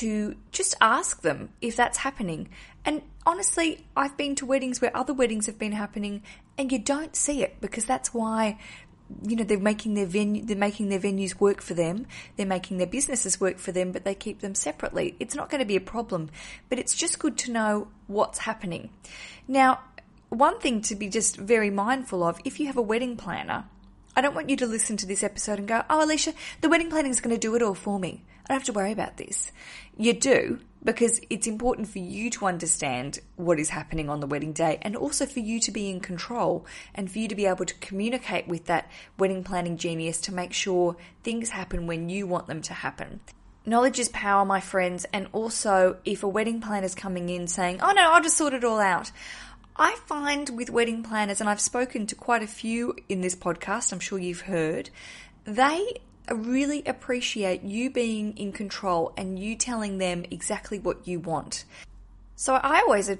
to 0.00 0.34
just 0.50 0.74
ask 0.80 1.20
them 1.20 1.50
if 1.60 1.76
that's 1.76 1.98
happening. 1.98 2.48
And 2.86 3.02
honestly, 3.26 3.86
I've 3.94 4.16
been 4.16 4.34
to 4.36 4.46
weddings 4.46 4.80
where 4.80 4.96
other 4.96 5.12
weddings 5.12 5.44
have 5.44 5.58
been 5.58 5.72
happening 5.72 6.22
and 6.56 6.72
you 6.72 6.78
don't 6.78 7.14
see 7.14 7.42
it 7.42 7.60
because 7.60 7.84
that's 7.84 8.14
why 8.14 8.58
you 9.26 9.36
know, 9.36 9.44
they're 9.44 9.58
making 9.58 9.94
their 9.94 10.06
venue, 10.06 10.44
they're 10.44 10.56
making 10.56 10.88
their 10.88 11.00
venues 11.00 11.38
work 11.40 11.60
for 11.60 11.74
them. 11.74 12.06
They're 12.36 12.46
making 12.46 12.78
their 12.78 12.86
businesses 12.86 13.40
work 13.40 13.58
for 13.58 13.72
them, 13.72 13.92
but 13.92 14.04
they 14.04 14.14
keep 14.14 14.40
them 14.40 14.54
separately. 14.54 15.16
It's 15.20 15.34
not 15.34 15.50
going 15.50 15.60
to 15.60 15.66
be 15.66 15.76
a 15.76 15.80
problem, 15.80 16.30
but 16.68 16.78
it's 16.78 16.94
just 16.94 17.18
good 17.18 17.36
to 17.38 17.52
know 17.52 17.88
what's 18.06 18.40
happening. 18.40 18.90
Now, 19.48 19.80
one 20.28 20.58
thing 20.60 20.80
to 20.82 20.94
be 20.94 21.08
just 21.08 21.36
very 21.36 21.70
mindful 21.70 22.22
of, 22.22 22.40
if 22.44 22.58
you 22.58 22.66
have 22.66 22.76
a 22.76 22.82
wedding 22.82 23.16
planner, 23.16 23.64
I 24.16 24.20
don't 24.20 24.34
want 24.34 24.50
you 24.50 24.56
to 24.56 24.66
listen 24.66 24.96
to 24.98 25.06
this 25.06 25.22
episode 25.22 25.58
and 25.58 25.68
go, 25.68 25.82
oh, 25.88 26.04
Alicia, 26.04 26.34
the 26.60 26.68
wedding 26.68 26.90
planning 26.90 27.10
is 27.10 27.20
going 27.20 27.34
to 27.34 27.40
do 27.40 27.54
it 27.54 27.62
all 27.62 27.74
for 27.74 27.98
me. 27.98 28.22
I 28.44 28.48
don't 28.48 28.58
have 28.58 28.66
to 28.66 28.72
worry 28.72 28.92
about 28.92 29.16
this. 29.16 29.52
You 29.96 30.14
do, 30.14 30.60
because 30.84 31.20
it's 31.30 31.46
important 31.46 31.88
for 31.88 32.00
you 32.00 32.30
to 32.30 32.46
understand 32.46 33.20
what 33.36 33.60
is 33.60 33.68
happening 33.68 34.08
on 34.08 34.20
the 34.20 34.26
wedding 34.26 34.52
day 34.52 34.78
and 34.82 34.96
also 34.96 35.26
for 35.26 35.40
you 35.40 35.60
to 35.60 35.70
be 35.70 35.90
in 35.90 36.00
control 36.00 36.66
and 36.94 37.10
for 37.10 37.18
you 37.18 37.28
to 37.28 37.34
be 37.34 37.46
able 37.46 37.64
to 37.64 37.74
communicate 37.74 38.48
with 38.48 38.66
that 38.66 38.90
wedding 39.18 39.44
planning 39.44 39.76
genius 39.76 40.20
to 40.22 40.34
make 40.34 40.52
sure 40.52 40.96
things 41.22 41.50
happen 41.50 41.86
when 41.86 42.08
you 42.08 42.26
want 42.26 42.48
them 42.48 42.62
to 42.62 42.74
happen. 42.74 43.20
Knowledge 43.64 44.00
is 44.00 44.08
power, 44.08 44.44
my 44.44 44.58
friends, 44.58 45.06
and 45.12 45.28
also 45.32 45.98
if 46.04 46.24
a 46.24 46.28
wedding 46.28 46.60
planner 46.60 46.84
is 46.84 46.96
coming 46.96 47.28
in 47.28 47.46
saying, 47.46 47.78
oh 47.80 47.92
no, 47.92 48.12
I'll 48.12 48.22
just 48.22 48.36
sort 48.36 48.54
it 48.54 48.64
all 48.64 48.80
out. 48.80 49.12
I 49.76 49.94
find 50.06 50.50
with 50.50 50.68
wedding 50.68 51.04
planners, 51.04 51.40
and 51.40 51.48
I've 51.48 51.60
spoken 51.60 52.06
to 52.08 52.14
quite 52.16 52.42
a 52.42 52.48
few 52.48 52.96
in 53.08 53.20
this 53.20 53.36
podcast, 53.36 53.92
I'm 53.92 54.00
sure 54.00 54.18
you've 54.18 54.42
heard, 54.42 54.90
they 55.44 55.94
really 56.30 56.82
appreciate 56.84 57.62
you 57.62 57.90
being 57.90 58.36
in 58.36 58.52
control 58.52 59.12
and 59.16 59.38
you 59.38 59.56
telling 59.56 59.98
them 59.98 60.24
exactly 60.30 60.78
what 60.78 61.06
you 61.06 61.20
want. 61.20 61.64
So 62.36 62.54
I 62.54 62.80
always 62.80 63.10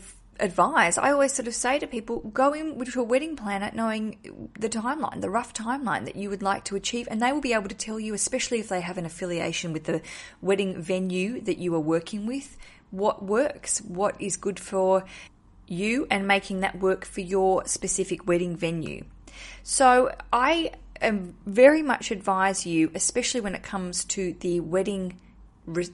advise, 0.41 0.99
I 0.99 1.13
always 1.13 1.33
sort 1.33 1.47
of 1.47 1.55
say 1.55 1.79
to 1.79 1.87
people, 1.87 2.21
go 2.21 2.53
in 2.53 2.77
with 2.77 2.95
your 2.95 3.05
wedding 3.05 3.37
planner 3.37 3.71
knowing 3.75 4.51
the 4.59 4.69
timeline, 4.69 5.21
the 5.21 5.31
rough 5.31 5.55
timeline 5.55 6.05
that 6.07 6.17
you 6.17 6.31
would 6.31 6.43
like 6.43 6.65
to 6.65 6.77
achieve, 6.77 7.07
and 7.11 7.21
they 7.21 7.33
will 7.33 7.41
be 7.41 7.53
able 7.53 7.69
to 7.69 7.75
tell 7.75 8.01
you, 8.01 8.15
especially 8.15 8.59
if 8.59 8.69
they 8.69 8.81
have 8.81 8.99
an 8.99 9.05
affiliation 9.05 9.73
with 9.73 9.85
the 9.85 10.03
wedding 10.41 10.81
venue 10.81 11.41
that 11.43 11.59
you 11.59 11.75
are 11.75 11.81
working 11.81 12.27
with, 12.27 12.57
what 12.91 13.23
works, 13.23 13.81
what 13.83 14.21
is 14.21 14.37
good 14.37 14.59
for 14.59 15.05
you, 15.69 16.07
and 16.11 16.27
making 16.27 16.61
that 16.61 16.79
work 16.79 17.05
for 17.05 17.21
your 17.21 17.65
specific 17.67 18.27
wedding 18.27 18.57
venue. 18.57 19.05
So 19.63 20.15
I 20.33 20.73
very 21.47 21.83
much 21.83 22.11
advise 22.11 22.67
you, 22.67 22.91
especially 22.95 23.41
when 23.41 23.55
it 23.55 23.63
comes 23.63 24.05
to 24.07 24.35
the 24.41 24.61
wedding 24.61 25.19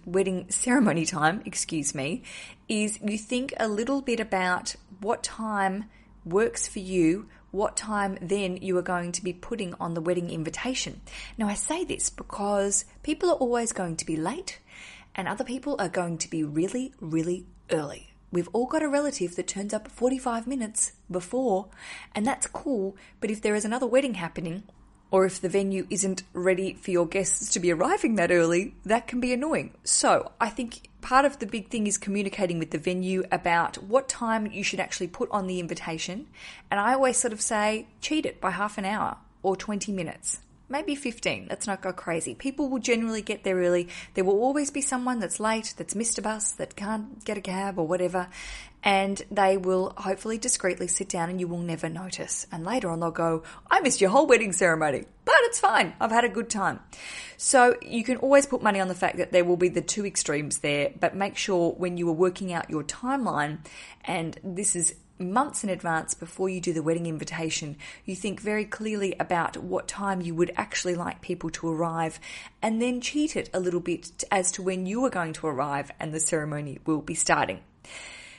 wedding 0.07 0.47
ceremony 0.51 1.05
time, 1.05 1.43
excuse 1.45 1.95
me, 1.95 2.23
is 2.69 2.99
you 3.03 3.19
think 3.19 3.53
a 3.59 3.69
little 3.69 4.01
bit 4.01 4.21
about 4.21 4.77
what 5.01 5.23
time 5.23 5.85
works 6.25 6.67
for 6.69 6.79
you, 6.79 7.29
what 7.51 7.77
time 7.77 8.19
then 8.21 8.57
you 8.59 8.77
are 8.77 8.83
going 8.83 9.13
to 9.13 9.25
be 9.25 9.33
putting 9.33 9.75
on 9.81 9.95
the 9.95 10.01
wedding 10.01 10.31
invitation. 10.31 11.01
Now 11.37 11.49
I 11.49 11.55
say 11.55 11.85
this 11.85 12.11
because 12.11 12.85
people 13.03 13.31
are 13.31 13.37
always 13.37 13.73
going 13.73 13.97
to 13.97 14.07
be 14.07 14.17
late 14.17 14.59
and 15.15 15.27
other 15.27 15.45
people 15.45 15.77
are 15.79 15.89
going 15.89 16.19
to 16.19 16.31
be 16.31 16.43
really, 16.45 16.93
really 17.01 17.47
early. 17.71 18.13
We've 18.31 18.49
all 18.53 18.67
got 18.67 18.83
a 18.83 18.89
relative 18.89 19.37
that 19.37 19.49
turns 19.49 19.73
up 19.73 19.89
45 19.89 20.47
minutes 20.47 20.93
before, 21.11 21.69
and 22.15 22.27
that's 22.27 22.47
cool. 22.47 22.95
But 23.21 23.31
if 23.31 23.41
there 23.41 23.55
is 23.55 23.65
another 23.65 23.87
wedding 23.87 24.15
happening 24.15 24.65
or 25.11 25.25
if 25.25 25.41
the 25.41 25.49
venue 25.49 25.87
isn't 25.91 26.23
ready 26.33 26.75
for 26.75 26.91
your 26.91 27.07
guests 27.07 27.51
to 27.53 27.61
be 27.61 27.73
arriving 27.73 28.17
that 28.17 28.31
early, 28.31 28.75
that 28.85 29.07
can 29.07 29.21
be 29.21 29.33
annoying. 29.33 29.73
So 29.85 30.33
I 30.41 30.51
think 30.51 30.89
part 31.01 31.25
of 31.25 31.39
the 31.39 31.47
big 31.47 31.69
thing 31.69 31.87
is 31.87 31.97
communicating 31.97 32.59
with 32.59 32.71
the 32.71 32.79
venue 32.79 33.25
about 33.33 33.77
what 33.83 34.09
time 34.09 34.47
you 34.47 34.63
should 34.63 34.81
actually 34.81 35.09
put 35.09 35.31
on 35.31 35.47
the 35.47 35.61
invitation. 35.61 36.27
And 36.71 36.79
I 36.79 36.93
always 36.95 37.17
sort 37.17 37.33
of 37.33 37.41
say, 37.41 37.87
cheat 38.01 38.27
it 38.27 38.41
by 38.41 38.51
half 38.51 38.79
an 38.79 38.85
hour 38.85 39.17
or 39.43 39.57
20 39.57 39.93
minutes 39.93 40.41
maybe 40.69 40.95
15. 40.95 41.47
Let's 41.49 41.67
not 41.67 41.83
go 41.83 41.93
crazy. 41.93 42.35
People 42.35 42.69
will 42.69 42.79
generally 42.79 43.23
get 43.23 43.45
there 43.45 43.57
early. 43.57 43.89
There 44.15 44.25
will 44.25 44.41
always 44.43 44.71
be 44.71 44.81
someone 44.81 45.19
that's 45.19 45.41
late, 45.41 45.75
that's 45.77 45.95
missed 45.95 46.19
a 46.19 46.23
bus, 46.23 46.53
that 46.53 46.77
can't 46.77 47.25
get 47.25 47.39
a 47.39 47.41
cab 47.41 47.79
or 47.79 47.87
whatever. 47.87 48.29
And 48.83 49.21
they 49.31 49.57
will 49.57 49.93
hopefully 49.97 50.39
discreetly 50.39 50.87
sit 50.87 51.09
down 51.09 51.31
and 51.31 51.41
you 51.41 51.49
will 51.49 51.59
never 51.59 51.89
notice. 51.89 52.47
And 52.53 52.65
later 52.65 52.91
on 52.91 53.01
they'll 53.01 53.11
go, 53.11 53.43
I 53.71 53.81
missed 53.81 54.01
your 54.01 54.11
whole 54.11 54.27
wedding 54.27 54.53
ceremony, 54.53 55.05
but 55.25 55.35
it's 55.41 55.59
fine. 55.59 55.95
I've 56.01 56.13
had 56.13 56.25
a 56.25 56.29
good 56.29 56.49
time. 56.49 56.81
So 57.37 57.77
you 57.83 58.05
can 58.05 58.19
always 58.19 58.47
put 58.47 58.63
money 58.63 58.79
on 58.79 58.89
the 58.89 58.95
fact 58.95 59.17
that 59.17 59.33
there 59.33 59.45
will 59.45 59.57
be 59.57 59.69
the 59.69 59.83
two 59.83 60.07
extremes 60.07 60.59
there, 60.59 60.93
but 60.99 61.17
make 61.17 61.37
sure 61.37 61.73
when 61.73 61.97
you 61.97 62.09
are 62.09 62.15
working 62.15 62.53
out 62.53 62.71
your 62.71 62.85
timeline, 62.85 63.59
and 64.05 64.39
this 64.45 64.77
is 64.77 64.95
months 65.19 65.65
in 65.65 65.71
advance 65.71 66.15
before 66.15 66.49
you 66.49 66.61
do 66.61 66.73
the 66.73 66.83
wedding 66.83 67.07
invitation, 67.07 67.77
you 68.05 68.15
think 68.15 68.41
very 68.41 68.65
clearly 68.65 69.15
about 69.19 69.57
what 69.57 69.89
time 69.89 70.21
you 70.21 70.35
would 70.35 70.53
actually 70.57 70.95
like 70.95 71.21
people 71.21 71.51
to 71.51 71.69
arrive 71.69 72.21
and 72.63 72.81
then 72.81 73.01
cheat 73.01 73.37
it 73.37 73.51
a 73.53 73.61
little 73.61 73.81
bit 73.81 74.25
as 74.31 74.53
to 74.53 74.63
when 74.63 74.87
you 74.87 75.05
are 75.05 75.11
going 75.11 75.33
to 75.33 75.47
arrive 75.47 75.91
and 75.99 76.13
the 76.13 76.21
ceremony 76.21 76.79
will 76.87 77.01
be 77.01 77.15
starting. 77.15 77.61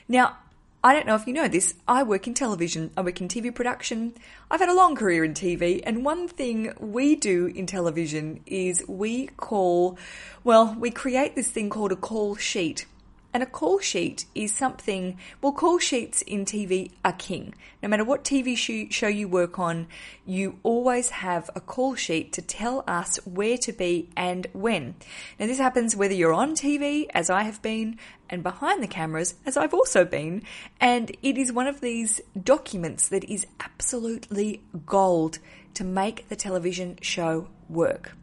Now, 0.08 0.36
I 0.82 0.94
don't 0.94 1.06
know 1.06 1.14
if 1.14 1.26
you 1.26 1.34
know 1.34 1.46
this, 1.46 1.74
I 1.86 2.04
work 2.04 2.26
in 2.26 2.32
television, 2.32 2.90
I 2.96 3.02
work 3.02 3.20
in 3.20 3.28
TV 3.28 3.54
production. 3.54 4.14
I've 4.50 4.60
had 4.60 4.70
a 4.70 4.74
long 4.74 4.96
career 4.96 5.22
in 5.24 5.34
TV, 5.34 5.82
and 5.84 6.06
one 6.06 6.26
thing 6.26 6.72
we 6.80 7.16
do 7.16 7.48
in 7.48 7.66
television 7.66 8.40
is 8.46 8.82
we 8.88 9.26
call, 9.26 9.98
well, 10.42 10.74
we 10.78 10.90
create 10.90 11.34
this 11.34 11.48
thing 11.48 11.68
called 11.68 11.92
a 11.92 11.96
call 11.96 12.34
sheet. 12.34 12.86
And 13.32 13.44
a 13.44 13.46
call 13.46 13.78
sheet 13.78 14.24
is 14.34 14.52
something, 14.52 15.16
well, 15.40 15.52
call 15.52 15.78
sheets 15.78 16.20
in 16.22 16.44
TV 16.44 16.90
are 17.04 17.12
king. 17.12 17.54
No 17.80 17.88
matter 17.88 18.04
what 18.04 18.24
TV 18.24 18.56
show 18.56 19.06
you 19.06 19.28
work 19.28 19.58
on, 19.58 19.86
you 20.26 20.58
always 20.64 21.10
have 21.10 21.48
a 21.54 21.60
call 21.60 21.94
sheet 21.94 22.32
to 22.32 22.42
tell 22.42 22.82
us 22.88 23.18
where 23.24 23.56
to 23.58 23.72
be 23.72 24.08
and 24.16 24.48
when. 24.52 24.96
Now, 25.38 25.46
this 25.46 25.58
happens 25.58 25.94
whether 25.94 26.14
you're 26.14 26.32
on 26.32 26.56
TV, 26.56 27.06
as 27.14 27.30
I 27.30 27.44
have 27.44 27.62
been, 27.62 27.98
and 28.28 28.42
behind 28.42 28.82
the 28.82 28.88
cameras, 28.88 29.34
as 29.46 29.56
I've 29.56 29.74
also 29.74 30.04
been. 30.04 30.42
And 30.80 31.10
it 31.22 31.38
is 31.38 31.52
one 31.52 31.68
of 31.68 31.80
these 31.80 32.20
documents 32.42 33.08
that 33.08 33.24
is 33.24 33.46
absolutely 33.60 34.62
gold 34.86 35.38
to 35.74 35.84
make 35.84 36.28
the 36.28 36.36
television 36.36 36.98
show 37.00 37.46
work. 37.68 38.16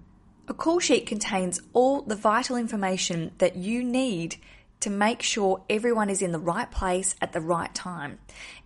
A 0.50 0.54
call 0.54 0.80
sheet 0.80 1.06
contains 1.06 1.62
all 1.74 2.02
the 2.02 2.16
vital 2.16 2.56
information 2.56 3.32
that 3.38 3.58
you 3.58 3.84
need 3.84 4.38
to 4.80 4.90
make 4.90 5.22
sure 5.22 5.64
everyone 5.70 6.10
is 6.10 6.22
in 6.22 6.32
the 6.32 6.40
right 6.40 6.70
place 6.70 7.16
at 7.22 7.34
the 7.34 7.42
right 7.42 7.74
time. 7.74 8.20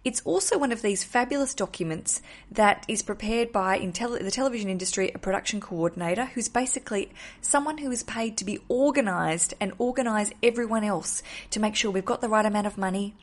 It's 0.03 0.21
also 0.21 0.57
one 0.57 0.71
of 0.71 0.81
these 0.81 1.03
fabulous 1.03 1.53
documents 1.53 2.21
that 2.51 2.85
is 2.87 3.01
prepared 3.01 3.51
by 3.51 3.77
the 3.79 4.31
television 4.31 4.69
industry 4.69 5.11
a 5.13 5.19
production 5.19 5.61
coordinator 5.61 6.25
who's 6.25 6.49
basically 6.49 7.11
someone 7.39 7.77
who 7.77 7.91
is 7.91 8.03
paid 8.03 8.37
to 8.37 8.45
be 8.45 8.59
organized 8.67 9.53
and 9.59 9.73
organize 9.77 10.31
everyone 10.41 10.83
else 10.83 11.23
to 11.51 11.59
make 11.59 11.75
sure 11.75 11.91
we've 11.91 12.03
got 12.03 12.21
the 12.21 12.29
right 12.29 12.45
amount 12.45 12.67
of 12.67 12.77
money, 12.77 13.15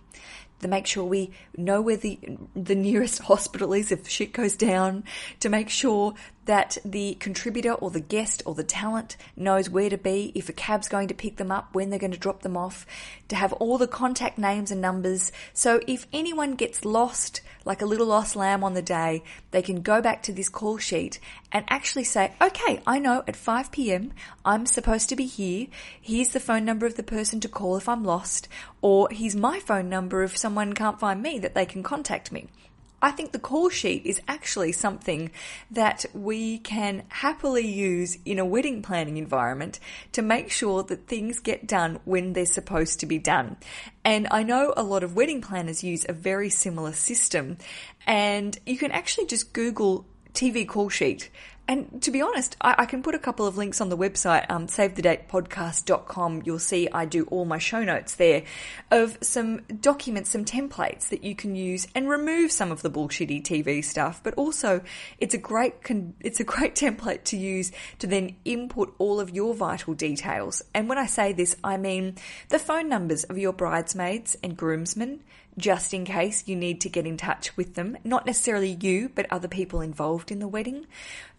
to 0.61 0.69
make 0.69 0.87
sure 0.87 1.05
we 1.05 1.31
know 1.57 1.81
where 1.81 1.97
the 1.97 2.19
the 2.55 2.75
nearest 2.75 3.19
hospital 3.23 3.73
is 3.73 3.93
if 3.93 4.09
shit 4.09 4.33
goes 4.33 4.57
down, 4.57 5.05
to 5.41 5.49
make 5.49 5.69
sure 5.69 6.15
that 6.49 6.79
the 6.83 7.15
contributor 7.21 7.75
or 7.75 7.91
the 7.91 8.01
guest 8.01 8.43
or 8.47 8.55
the 8.55 8.65
talent 8.65 9.19
knows 9.37 9.69
where 9.69 9.91
to 9.91 9.99
be, 9.99 10.33
if 10.35 10.49
a 10.49 10.53
cab's 10.55 10.89
going 10.89 11.07
to 11.09 11.15
pick 11.15 11.37
them 11.37 11.51
up, 11.53 11.75
when 11.75 11.91
they're 11.91 11.99
going 11.99 12.11
to 12.11 12.19
drop 12.19 12.41
them 12.41 12.57
off, 12.57 12.87
to 13.29 13.37
have 13.37 13.53
all 13.53 13.77
the 13.77 13.87
contact 13.87 14.39
names 14.39 14.71
and 14.71 14.81
numbers. 14.81 15.31
So 15.53 15.81
if 15.87 16.07
anyone 16.11 16.55
gets 16.55 16.87
lost, 16.87 17.43
like 17.67 17.83
a 17.83 17.87
little 17.87 18.07
lost 18.07 18.35
lamb 18.35 18.65
on 18.65 18.73
the 18.73 18.81
day, 18.81 19.23
they 19.51 19.61
can 19.61 19.83
go 19.83 20.01
back 20.01 20.23
to 20.23 20.33
this 20.33 20.49
call 20.49 20.79
sheet 20.79 21.21
and 21.53 21.67
actually 21.69 22.05
say, 22.05 22.33
okay, 22.41 22.81
I 22.87 22.99
know 22.99 23.23
at 23.29 23.37
5 23.37 23.71
p.m. 23.71 24.13
I'm 24.43 24.65
supposed 24.65 25.11
to 25.11 25.17
be 25.17 25.27
here. 25.27 25.67
Here's 26.01 26.31
the 26.31 26.41
phone 26.41 26.65
number 26.65 26.87
of 26.87 26.95
the 26.95 27.03
person 27.03 27.41
to 27.41 27.49
call 27.49 27.77
if 27.77 27.91
I'm 27.91 28.05
lost, 28.05 28.49
or 28.81 29.09
here's 29.11 29.37
my 29.37 29.61
phone 29.61 29.91
number 29.91 30.23
if 30.23 30.39
someone 30.39 30.73
can't 30.73 30.99
find 30.99 31.23
me 31.23 31.39
that 31.41 31.55
they 31.55 31.67
can 31.67 31.83
contact 31.83 32.33
me. 32.33 32.49
I 33.01 33.13
think 33.13 33.33
the 33.33 33.39
call 33.39 33.69
sheet 33.69 34.05
is 34.05 34.21
actually 34.27 34.73
something 34.73 35.31
that 35.71 36.05
we 36.13 36.59
can 36.59 37.05
happily 37.09 37.67
use 37.67 38.19
in 38.25 38.39
a 38.39 38.45
wedding 38.45 38.83
planning 38.83 39.17
environment 39.17 39.79
to 40.13 40.23
make 40.23 40.51
sure 40.51 40.83
that 40.83 41.07
things 41.07 41.39
get 41.39 41.67
done 41.67 42.01
when 42.05 42.33
they're 42.33 42.47
supposed 42.47 43.01
to 43.01 43.07
be 43.07 43.19
done. 43.19 43.57
And 44.05 44.27
I 44.31 44.43
know 44.43 44.75
a 44.77 44.83
lot 44.83 45.05
of 45.05 45.15
wedding 45.15 45.41
planners 45.41 45.85
use 45.85 46.05
a 46.09 46.13
very 46.13 46.51
similar 46.51 46.93
system 46.93 47.59
and 48.07 48.59
you 48.67 48.79
can 48.79 48.91
actually 48.91 49.27
just 49.27 49.53
Google 49.53 50.07
TV 50.33 50.67
call 50.67 50.89
sheet 50.89 51.31
and 51.69 52.03
to 52.03 52.11
be 52.11 52.23
honest, 52.23 52.57
I, 52.63 52.77
I, 52.79 52.87
can 52.87 53.03
put 53.03 53.15
a 53.15 53.19
couple 53.19 53.47
of 53.47 53.59
links 53.59 53.83
on 53.83 53.91
the 53.91 53.97
website, 53.97 54.51
um, 54.51 54.69
savethedatepodcast.com. 54.69 56.43
You'll 56.47 56.59
see 56.59 56.89
I 56.91 57.05
do 57.05 57.25
all 57.25 57.45
my 57.45 57.59
show 57.59 57.85
notes 57.85 58.15
there 58.15 58.45
of 58.91 59.19
some 59.21 59.61
documents, 59.81 60.31
some 60.31 60.47
templates 60.47 61.11
that 61.11 61.23
you 61.23 61.35
can 61.35 61.55
use 61.55 61.87
and 61.95 62.09
remove 62.09 62.53
some 62.53 62.73
of 62.73 62.81
the 62.81 62.91
bullshitty 62.91 63.43
TV 63.43 63.85
stuff. 63.85 64.23
But 64.23 64.33
also, 64.35 64.81
it's 65.19 65.35
a 65.35 65.39
great, 65.39 65.83
con- 65.83 66.15
it's 66.21 66.41
a 66.41 66.45
great 66.45 66.75
template 66.75 67.25
to 67.25 67.37
use 67.37 67.71
to 67.99 68.07
then 68.07 68.37
input 68.47 68.95
all 68.97 69.21
of 69.21 69.29
your 69.29 69.55
vital 69.55 69.93
details. 69.93 70.63
And 70.75 70.89
when 70.89 70.97
I 70.97 71.05
say 71.05 71.35
this, 71.35 71.55
I 71.63 71.77
mean 71.77 72.17
the 72.49 72.59
phone 72.59 72.89
numbers 72.89 73.25
of 73.25 73.37
your 73.37 73.53
bridesmaids 73.53 74.39
and 74.43 74.57
groomsmen, 74.57 75.21
just 75.59 75.93
in 75.93 76.05
case 76.05 76.45
you 76.47 76.57
need 76.57 76.81
to 76.83 76.89
get 76.89 77.07
in 77.07 77.17
touch 77.17 77.57
with 77.57 77.75
them. 77.75 77.99
Not 78.05 78.27
necessarily 78.27 78.79
you, 78.81 79.11
but 79.15 79.27
other 79.31 79.49
people 79.49 79.81
involved 79.81 80.31
in 80.31 80.39
the 80.39 80.49
wedding. 80.49 80.87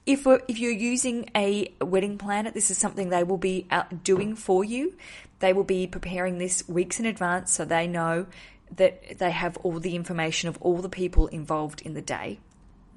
If, 0.05 0.25
if 0.47 0.59
you're 0.59 0.71
using 0.71 1.29
a 1.35 1.73
wedding 1.81 2.17
planner, 2.17 2.51
this 2.51 2.71
is 2.71 2.77
something 2.77 3.09
they 3.09 3.23
will 3.23 3.37
be 3.37 3.67
uh, 3.71 3.83
doing 4.03 4.35
for 4.35 4.63
you. 4.63 4.95
They 5.39 5.53
will 5.53 5.63
be 5.63 5.87
preparing 5.87 6.37
this 6.37 6.67
weeks 6.67 6.99
in 6.99 7.05
advance 7.05 7.51
so 7.51 7.65
they 7.65 7.87
know 7.87 8.27
that 8.75 9.17
they 9.17 9.31
have 9.31 9.57
all 9.57 9.79
the 9.79 9.95
information 9.95 10.49
of 10.49 10.57
all 10.61 10.77
the 10.77 10.89
people 10.89 11.27
involved 11.27 11.81
in 11.81 11.93
the 11.93 12.01
day. 12.01 12.39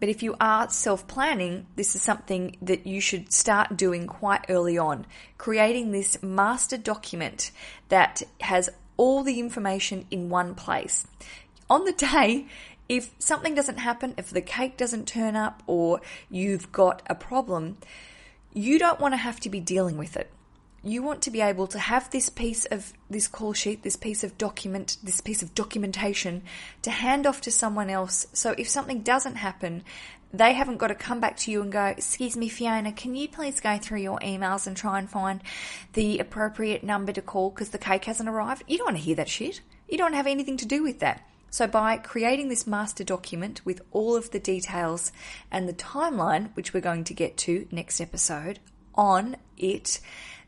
But 0.02 0.08
if 0.08 0.20
you 0.20 0.34
are 0.40 0.68
self 0.68 1.06
planning, 1.06 1.66
this 1.76 1.94
is 1.94 2.02
something 2.02 2.56
that 2.60 2.88
you 2.88 3.00
should 3.00 3.32
start 3.32 3.76
doing 3.76 4.08
quite 4.08 4.44
early 4.48 4.76
on. 4.76 5.06
Creating 5.38 5.92
this 5.92 6.20
master 6.24 6.76
document 6.76 7.52
that 7.88 8.20
has 8.40 8.68
all 8.96 9.22
the 9.22 9.40
information 9.40 10.06
in 10.10 10.28
one 10.28 10.54
place. 10.54 11.06
On 11.68 11.84
the 11.84 11.92
day, 11.92 12.46
if 12.88 13.14
something 13.18 13.54
doesn't 13.54 13.78
happen, 13.78 14.14
if 14.16 14.30
the 14.30 14.42
cake 14.42 14.76
doesn't 14.76 15.08
turn 15.08 15.36
up, 15.36 15.62
or 15.66 16.00
you've 16.30 16.70
got 16.72 17.02
a 17.06 17.14
problem, 17.14 17.78
you 18.52 18.78
don't 18.78 19.00
want 19.00 19.12
to 19.14 19.18
have 19.18 19.40
to 19.40 19.48
be 19.48 19.60
dealing 19.60 19.96
with 19.96 20.16
it. 20.16 20.30
You 20.84 21.02
want 21.02 21.22
to 21.22 21.30
be 21.30 21.40
able 21.40 21.68
to 21.68 21.78
have 21.78 22.10
this 22.10 22.28
piece 22.28 22.64
of 22.66 22.92
this 23.08 23.28
call 23.28 23.52
sheet, 23.52 23.82
this 23.82 23.96
piece 23.96 24.24
of 24.24 24.36
document, 24.36 24.96
this 25.02 25.20
piece 25.20 25.42
of 25.42 25.54
documentation 25.54 26.42
to 26.82 26.90
hand 26.90 27.26
off 27.26 27.40
to 27.42 27.52
someone 27.52 27.88
else. 27.88 28.26
So 28.32 28.54
if 28.58 28.68
something 28.68 29.02
doesn't 29.02 29.36
happen, 29.36 29.84
they 30.32 30.52
haven't 30.54 30.78
got 30.78 30.88
to 30.88 30.94
come 30.94 31.20
back 31.20 31.36
to 31.38 31.50
you 31.50 31.62
and 31.62 31.70
go, 31.70 31.84
Excuse 31.84 32.36
me, 32.36 32.48
Fiona, 32.48 32.92
can 32.92 33.14
you 33.14 33.28
please 33.28 33.60
go 33.60 33.78
through 33.78 34.00
your 34.00 34.18
emails 34.20 34.66
and 34.66 34.76
try 34.76 34.98
and 34.98 35.08
find 35.08 35.42
the 35.92 36.18
appropriate 36.18 36.82
number 36.82 37.12
to 37.12 37.22
call 37.22 37.50
because 37.50 37.70
the 37.70 37.78
cake 37.78 38.04
hasn't 38.04 38.28
arrived? 38.28 38.64
You 38.66 38.78
don't 38.78 38.86
want 38.86 38.96
to 38.96 39.02
hear 39.02 39.16
that 39.16 39.28
shit. 39.28 39.60
You 39.88 39.98
don't 39.98 40.14
have 40.14 40.26
anything 40.26 40.56
to 40.58 40.66
do 40.66 40.82
with 40.82 41.00
that. 41.00 41.26
So 41.50 41.66
by 41.66 41.98
creating 41.98 42.48
this 42.48 42.66
master 42.66 43.04
document 43.04 43.60
with 43.66 43.82
all 43.90 44.16
of 44.16 44.30
the 44.30 44.40
details 44.40 45.12
and 45.50 45.68
the 45.68 45.74
timeline, 45.74 46.48
which 46.56 46.72
we're 46.72 46.80
going 46.80 47.04
to 47.04 47.14
get 47.14 47.36
to 47.38 47.68
next 47.70 48.00
episode 48.00 48.58
on 48.94 49.36
it, 49.58 50.00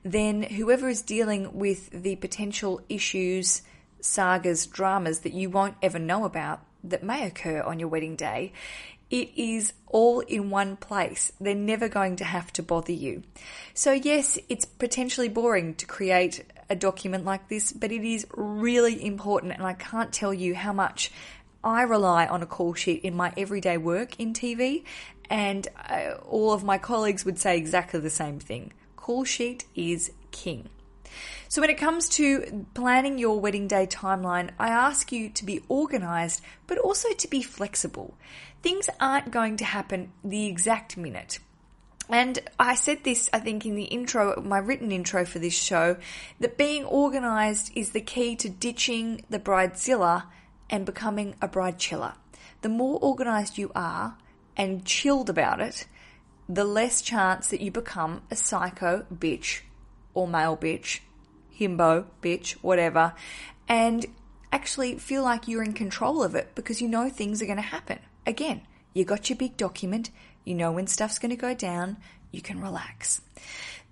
then 0.03 0.43
whoever 0.43 0.89
is 0.89 1.03
dealing 1.03 1.59
with 1.59 1.91
the 1.91 2.17
potential 2.17 2.81
issues, 2.89 3.61
sagas, 4.01 4.67
dramas 4.67 5.21
that 5.21 5.35
you 5.35 5.51
won't 5.51 5.77
ever 5.83 5.99
know 5.99 6.25
about 6.25 6.65
that 6.85 7.03
may 7.03 7.27
occur 7.27 7.63
on 7.63 7.79
your 7.79 7.89
wedding 7.89 8.17
day, 8.17 8.53
it 9.11 9.31
is 9.37 9.73
all 9.87 10.21
in 10.21 10.51
one 10.51 10.77
place. 10.77 11.33
They're 11.41 11.55
never 11.55 11.89
going 11.89 12.17
to 12.17 12.25
have 12.25 12.53
to 12.55 12.63
bother 12.63 12.93
you. 12.93 13.23
So, 13.75 13.93
yes, 13.93 14.39
it's 14.49 14.65
potentially 14.65 15.29
boring 15.29 15.75
to 15.77 15.87
create 15.87 16.45
a 16.69 16.77
document 16.77 17.25
like 17.25 17.49
this, 17.49 17.73
but 17.73 17.93
it 17.93 18.05
is 18.05 18.27
really 18.35 19.05
important, 19.05 19.53
and 19.53 19.63
I 19.63 19.75
can't 19.75 20.13
tell 20.13 20.35
you 20.35 20.55
how 20.55 20.73
much 20.73 21.11
I 21.63 21.83
rely 21.83 22.27
on 22.27 22.43
a 22.43 22.47
call 22.47 22.75
sheet 22.75 23.03
in 23.03 23.15
my 23.15 23.33
everyday 23.37 23.77
work 23.77 24.19
in 24.19 24.33
TV, 24.33 24.85
and 25.31 25.67
uh, 25.89 26.15
all 26.29 26.53
of 26.53 26.65
my 26.65 26.79
colleagues 26.79 27.25
would 27.25 27.39
say 27.39 27.57
exactly 27.57 28.01
the 28.01 28.11
same 28.11 28.39
thing. 28.39 28.73
Call 28.97 29.25
sheet 29.25 29.65
is 29.75 30.13
king. 30.31 30.69
So, 31.49 31.61
when 31.61 31.71
it 31.71 31.79
comes 31.79 32.09
to 32.11 32.67
planning 32.75 33.19
your 33.19 33.41
wedding 33.41 33.69
day 33.69 33.87
timeline, 33.87 34.51
I 34.59 34.69
ask 34.69 35.13
you 35.13 35.31
to 35.31 35.45
be 35.45 35.63
organized, 35.69 36.43
but 36.67 36.79
also 36.79 37.11
to 37.13 37.29
be 37.29 37.43
flexible. 37.43 38.17
Things 38.63 38.89
aren't 39.01 39.31
going 39.31 39.57
to 39.59 39.65
happen 39.65 40.13
the 40.25 40.47
exact 40.47 40.97
minute. 40.97 41.39
And 42.09 42.39
I 42.59 42.75
said 42.75 43.03
this, 43.05 43.31
I 43.33 43.41
think, 43.41 43.65
in 43.65 43.77
the 43.77 43.85
intro, 43.85 44.41
my 44.43 44.59
written 44.59 44.93
intro 44.93 45.25
for 45.25 45.39
this 45.39 45.55
show, 45.55 45.97
that 46.41 46.59
being 46.59 46.85
organized 46.85 47.73
is 47.75 47.91
the 47.91 48.01
key 48.01 48.37
to 48.37 48.49
ditching 48.49 49.25
the 49.31 49.39
bridezilla 49.39 50.25
and 50.69 50.85
becoming 50.85 51.35
a 51.41 51.49
bride 51.49 51.79
chiller. 51.79 52.15
The 52.61 52.69
more 52.69 52.99
organized 53.01 53.59
you 53.59 53.71
are 53.75 54.17
and 54.57 54.85
chilled 54.85 55.31
about 55.31 55.61
it, 55.61 55.87
the 56.49 56.65
less 56.65 57.01
chance 57.01 57.49
that 57.49 57.61
you 57.61 57.71
become 57.71 58.23
a 58.31 58.37
psycho 58.37 59.07
bitch 59.13 59.61
or 60.15 60.27
male 60.27 60.57
bitch, 60.57 61.01
himbo 61.59 62.07
bitch, 62.23 62.53
whatever, 62.63 63.13
and 63.69 64.07
actually 64.53 64.97
feel 64.99 65.23
like 65.23 65.49
you're 65.49 65.63
in 65.63 65.73
control 65.73 66.23
of 66.23 66.35
it 66.35 66.55
because 66.55 66.81
you 66.81 66.89
know 66.89 67.11
things 67.11 67.43
are 67.43 67.47
going 67.47 67.57
to 67.57 67.63
happen. 67.63 67.99
Again, 68.27 68.63
you 68.95 69.05
got 69.05 69.29
your 69.29 69.37
big 69.37 69.57
document, 69.57 70.11
you 70.45 70.55
know 70.55 70.73
when 70.73 70.87
stuff's 70.87 71.19
going 71.19 71.31
to 71.31 71.37
go 71.37 71.55
down. 71.55 71.97
You 72.31 72.41
can 72.41 72.61
relax. 72.61 73.21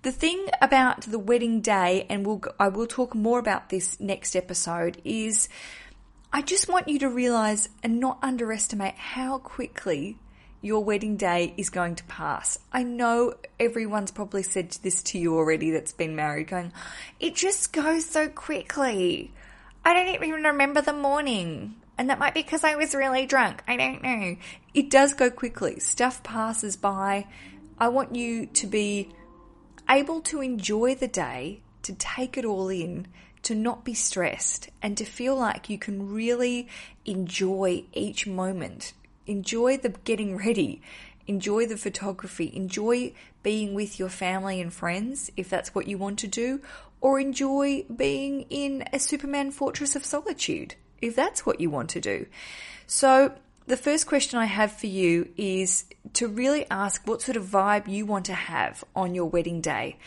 The 0.03 0.11
thing 0.11 0.47
about 0.61 1.01
the 1.01 1.19
wedding 1.19 1.61
day, 1.61 2.05
and 2.09 2.25
we'll, 2.25 2.41
I 2.59 2.67
will 2.67 2.87
talk 2.87 3.15
more 3.15 3.39
about 3.39 3.69
this 3.69 3.99
next 4.01 4.35
episode, 4.35 5.01
is 5.05 5.47
I 6.31 6.41
just 6.41 6.67
want 6.67 6.89
you 6.89 6.99
to 6.99 7.09
realize 7.09 7.69
and 7.83 7.99
not 7.99 8.19
underestimate 8.21 8.95
how 8.95 9.37
quickly 9.37 10.17
your 10.63 10.81
wedding 10.81 11.17
day 11.17 11.53
is 11.57 11.69
going 11.69 11.93
to 11.93 12.03
pass. 12.05 12.57
I 12.71 12.83
know 12.83 13.33
everyone's 13.59 14.11
probably 14.11 14.43
said 14.43 14.71
this 14.81 15.03
to 15.03 15.19
you 15.19 15.35
already 15.35 15.71
that's 15.71 15.91
been 15.91 16.15
married, 16.15 16.47
going, 16.47 16.71
it 17.19 17.35
just 17.35 17.73
goes 17.73 18.05
so 18.05 18.29
quickly. 18.29 19.31
I 19.83 19.93
don't 19.93 20.15
even 20.15 20.43
remember 20.43 20.81
the 20.81 20.93
morning. 20.93 21.75
And 21.97 22.09
that 22.09 22.17
might 22.17 22.33
be 22.33 22.41
because 22.41 22.63
I 22.63 22.75
was 22.75 22.95
really 22.95 23.25
drunk. 23.25 23.61
I 23.67 23.75
don't 23.75 24.01
know. 24.01 24.37
It 24.73 24.89
does 24.89 25.13
go 25.13 25.29
quickly. 25.29 25.79
Stuff 25.81 26.23
passes 26.23 26.77
by. 26.77 27.27
I 27.77 27.89
want 27.89 28.15
you 28.15 28.45
to 28.45 28.65
be 28.65 29.09
able 29.89 30.21
to 30.21 30.39
enjoy 30.39 30.95
the 30.95 31.09
day, 31.09 31.61
to 31.83 31.93
take 31.93 32.37
it 32.37 32.45
all 32.45 32.69
in, 32.69 33.07
to 33.43 33.53
not 33.53 33.83
be 33.83 33.93
stressed, 33.93 34.69
and 34.81 34.97
to 34.97 35.03
feel 35.03 35.35
like 35.35 35.69
you 35.69 35.77
can 35.77 36.09
really 36.09 36.69
enjoy 37.05 37.83
each 37.91 38.25
moment. 38.25 38.93
Enjoy 39.27 39.77
the 39.77 39.89
getting 39.89 40.37
ready. 40.37 40.81
Enjoy 41.27 41.65
the 41.65 41.77
photography. 41.77 42.51
Enjoy 42.53 43.13
being 43.43 43.73
with 43.73 43.99
your 43.99 44.09
family 44.09 44.59
and 44.59 44.73
friends 44.73 45.31
if 45.37 45.49
that's 45.49 45.73
what 45.73 45.87
you 45.87 45.97
want 45.97 46.19
to 46.19 46.27
do, 46.27 46.61
or 47.01 47.19
enjoy 47.19 47.83
being 47.83 48.41
in 48.49 48.83
a 48.91 48.99
Superman 48.99 49.51
fortress 49.51 49.95
of 49.95 50.05
solitude 50.05 50.75
if 51.01 51.15
that's 51.15 51.45
what 51.45 51.59
you 51.59 51.69
want 51.69 51.89
to 51.89 51.99
do. 51.99 52.25
So, 52.87 53.33
the 53.65 53.77
first 53.77 54.07
question 54.07 54.39
I 54.39 54.45
have 54.45 54.73
for 54.73 54.87
you 54.87 55.29
is 55.37 55.85
to 56.13 56.27
really 56.27 56.65
ask 56.69 57.07
what 57.07 57.21
sort 57.21 57.37
of 57.37 57.45
vibe 57.45 57.87
you 57.87 58.05
want 58.05 58.25
to 58.25 58.33
have 58.33 58.83
on 58.93 59.15
your 59.15 59.25
wedding 59.25 59.61
day 59.61 59.97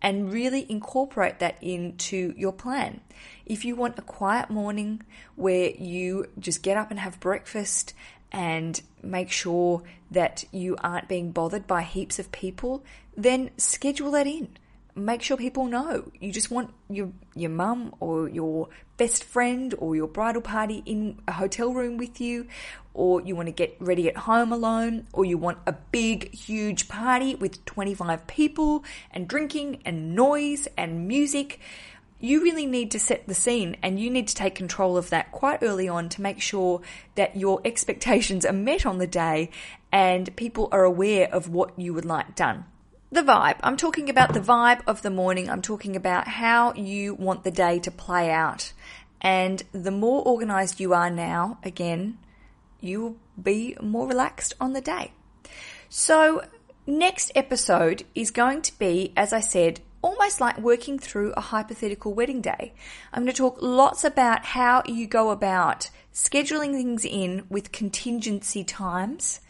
and 0.00 0.32
really 0.32 0.66
incorporate 0.70 1.38
that 1.38 1.56
into 1.60 2.34
your 2.36 2.52
plan. 2.52 3.00
If 3.44 3.64
you 3.64 3.76
want 3.76 3.98
a 3.98 4.02
quiet 4.02 4.50
morning 4.50 5.02
where 5.36 5.70
you 5.70 6.28
just 6.38 6.62
get 6.62 6.76
up 6.76 6.90
and 6.90 7.00
have 7.00 7.20
breakfast 7.20 7.94
and 8.32 8.80
make 9.02 9.30
sure 9.30 9.82
that 10.10 10.44
you 10.50 10.76
aren't 10.82 11.08
being 11.08 11.30
bothered 11.30 11.66
by 11.66 11.82
heaps 11.82 12.18
of 12.18 12.32
people, 12.32 12.84
then 13.16 13.50
schedule 13.56 14.10
that 14.12 14.26
in 14.26 14.56
make 14.94 15.22
sure 15.22 15.36
people 15.36 15.66
know. 15.66 16.10
You 16.20 16.32
just 16.32 16.50
want 16.50 16.72
your 16.88 17.12
your 17.34 17.50
mum 17.50 17.94
or 18.00 18.28
your 18.28 18.68
best 18.96 19.24
friend 19.24 19.74
or 19.78 19.96
your 19.96 20.06
bridal 20.06 20.42
party 20.42 20.82
in 20.84 21.18
a 21.26 21.32
hotel 21.32 21.72
room 21.72 21.96
with 21.96 22.20
you, 22.20 22.46
or 22.94 23.22
you 23.22 23.34
want 23.34 23.46
to 23.46 23.52
get 23.52 23.76
ready 23.80 24.08
at 24.08 24.16
home 24.16 24.52
alone, 24.52 25.06
or 25.12 25.24
you 25.24 25.38
want 25.38 25.58
a 25.66 25.72
big, 25.72 26.34
huge 26.34 26.88
party 26.88 27.34
with 27.34 27.64
25 27.64 28.26
people 28.26 28.84
and 29.10 29.26
drinking 29.26 29.82
and 29.84 30.14
noise 30.14 30.68
and 30.76 31.08
music. 31.08 31.60
You 32.22 32.40
really 32.40 32.66
need 32.66 32.92
to 32.92 33.00
set 33.00 33.26
the 33.26 33.34
scene 33.34 33.76
and 33.82 33.98
you 33.98 34.08
need 34.08 34.28
to 34.28 34.34
take 34.34 34.54
control 34.54 34.96
of 34.96 35.10
that 35.10 35.32
quite 35.32 35.60
early 35.60 35.88
on 35.88 36.08
to 36.10 36.22
make 36.22 36.40
sure 36.40 36.80
that 37.16 37.36
your 37.36 37.60
expectations 37.64 38.46
are 38.46 38.52
met 38.52 38.86
on 38.86 38.98
the 38.98 39.08
day 39.08 39.50
and 39.90 40.34
people 40.36 40.68
are 40.70 40.84
aware 40.84 41.28
of 41.34 41.48
what 41.48 41.76
you 41.76 41.92
would 41.92 42.04
like 42.04 42.36
done 42.36 42.64
the 43.10 43.20
vibe. 43.20 43.58
I'm 43.62 43.76
talking 43.76 44.08
about 44.08 44.32
the 44.32 44.40
vibe 44.40 44.80
of 44.86 45.02
the 45.02 45.10
morning. 45.10 45.50
I'm 45.50 45.60
talking 45.60 45.96
about 45.96 46.26
how 46.26 46.72
you 46.72 47.12
want 47.12 47.44
the 47.44 47.50
day 47.50 47.78
to 47.80 47.90
play 47.90 48.30
out. 48.30 48.72
And 49.20 49.62
the 49.72 49.90
more 49.90 50.22
organized 50.26 50.80
you 50.80 50.94
are 50.94 51.10
now, 51.10 51.58
again, 51.62 52.16
you 52.80 53.02
will 53.02 53.16
be 53.40 53.76
more 53.82 54.08
relaxed 54.08 54.54
on 54.58 54.72
the 54.72 54.80
day. 54.80 55.12
So, 55.90 56.42
next 56.86 57.32
episode 57.34 58.04
is 58.14 58.30
going 58.30 58.62
to 58.62 58.78
be, 58.78 59.12
as 59.14 59.34
I 59.34 59.40
said, 59.40 59.80
almost 60.02 60.40
like 60.40 60.58
working 60.58 60.98
through 60.98 61.32
a 61.32 61.40
hypothetical 61.40 62.12
wedding 62.12 62.40
day. 62.40 62.74
I'm 63.12 63.22
going 63.22 63.32
to 63.32 63.38
talk 63.38 63.58
lots 63.60 64.04
about 64.04 64.44
how 64.44 64.82
you 64.86 65.06
go 65.06 65.30
about 65.30 65.90
scheduling 66.12 66.72
things 66.72 67.04
in 67.04 67.44
with 67.48 67.72
contingency 67.72 68.64
times 68.64 69.40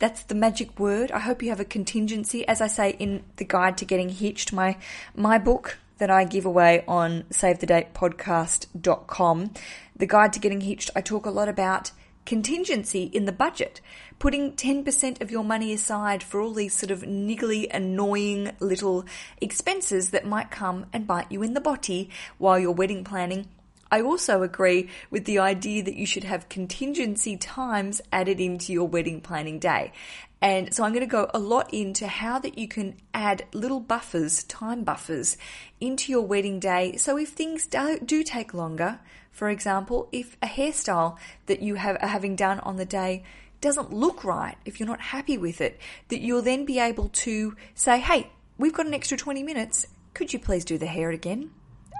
that's 0.00 0.24
the 0.24 0.34
magic 0.34 0.80
word. 0.80 1.12
I 1.12 1.20
hope 1.20 1.42
you 1.42 1.50
have 1.50 1.60
a 1.60 1.64
contingency. 1.64 2.48
As 2.48 2.62
I 2.62 2.68
say 2.68 2.96
in 2.98 3.22
the 3.36 3.44
guide 3.44 3.76
to 3.78 3.84
getting 3.84 4.08
hitched, 4.08 4.52
my, 4.52 4.76
my 5.14 5.38
book 5.38 5.78
that 5.98 6.10
I 6.10 6.24
give 6.24 6.44
away 6.46 6.82
on 6.88 7.22
savethedatepodcast.com, 7.24 9.50
the 9.94 10.06
guide 10.06 10.32
to 10.32 10.40
getting 10.40 10.62
hitched, 10.62 10.90
I 10.96 11.02
talk 11.02 11.26
a 11.26 11.30
lot 11.30 11.50
about 11.50 11.90
contingency 12.30 13.10
in 13.12 13.24
the 13.24 13.32
budget, 13.32 13.80
putting 14.20 14.52
10% 14.52 15.20
of 15.20 15.32
your 15.32 15.42
money 15.42 15.72
aside 15.72 16.22
for 16.22 16.40
all 16.40 16.52
these 16.52 16.72
sort 16.72 16.92
of 16.92 17.02
niggly, 17.02 17.68
annoying 17.74 18.52
little 18.60 19.04
expenses 19.40 20.10
that 20.10 20.24
might 20.24 20.48
come 20.48 20.86
and 20.92 21.08
bite 21.08 21.32
you 21.32 21.42
in 21.42 21.54
the 21.54 21.60
body 21.60 22.08
while 22.38 22.56
you're 22.56 22.70
wedding 22.70 23.02
planning 23.02 23.48
I 23.92 24.02
also 24.02 24.44
agree 24.44 24.88
with 25.10 25.24
the 25.24 25.40
idea 25.40 25.82
that 25.82 25.96
you 25.96 26.06
should 26.06 26.22
have 26.22 26.48
contingency 26.48 27.36
times 27.36 28.00
added 28.12 28.38
into 28.38 28.72
your 28.72 28.86
wedding 28.86 29.20
planning 29.20 29.58
day. 29.58 29.92
And 30.40 30.72
so 30.72 30.84
I'm 30.84 30.92
going 30.92 31.00
to 31.00 31.10
go 31.10 31.28
a 31.34 31.40
lot 31.40 31.74
into 31.74 32.06
how 32.06 32.38
that 32.38 32.56
you 32.56 32.68
can 32.68 32.94
add 33.12 33.46
little 33.52 33.80
buffers, 33.80 34.44
time 34.44 34.84
buffers 34.84 35.36
into 35.80 36.12
your 36.12 36.22
wedding 36.22 36.60
day. 36.60 36.96
So 36.98 37.18
if 37.18 37.30
things 37.30 37.66
do, 37.66 37.98
do 37.98 38.22
take 38.22 38.54
longer, 38.54 39.00
for 39.40 39.48
example, 39.48 40.06
if 40.12 40.36
a 40.42 40.46
hairstyle 40.46 41.16
that 41.46 41.62
you 41.62 41.76
have, 41.76 41.96
are 42.02 42.08
having 42.08 42.36
done 42.36 42.60
on 42.60 42.76
the 42.76 42.84
day 42.84 43.22
doesn't 43.62 43.90
look 43.90 44.22
right, 44.22 44.58
if 44.66 44.78
you're 44.78 44.86
not 44.86 45.00
happy 45.00 45.38
with 45.38 45.62
it, 45.62 45.80
that 46.08 46.20
you'll 46.20 46.42
then 46.42 46.66
be 46.66 46.78
able 46.78 47.08
to 47.08 47.56
say, 47.74 48.00
Hey, 48.00 48.30
we've 48.58 48.74
got 48.74 48.84
an 48.84 48.92
extra 48.92 49.16
20 49.16 49.42
minutes. 49.42 49.86
Could 50.12 50.34
you 50.34 50.38
please 50.38 50.66
do 50.66 50.76
the 50.76 50.84
hair 50.84 51.08
again? 51.08 51.52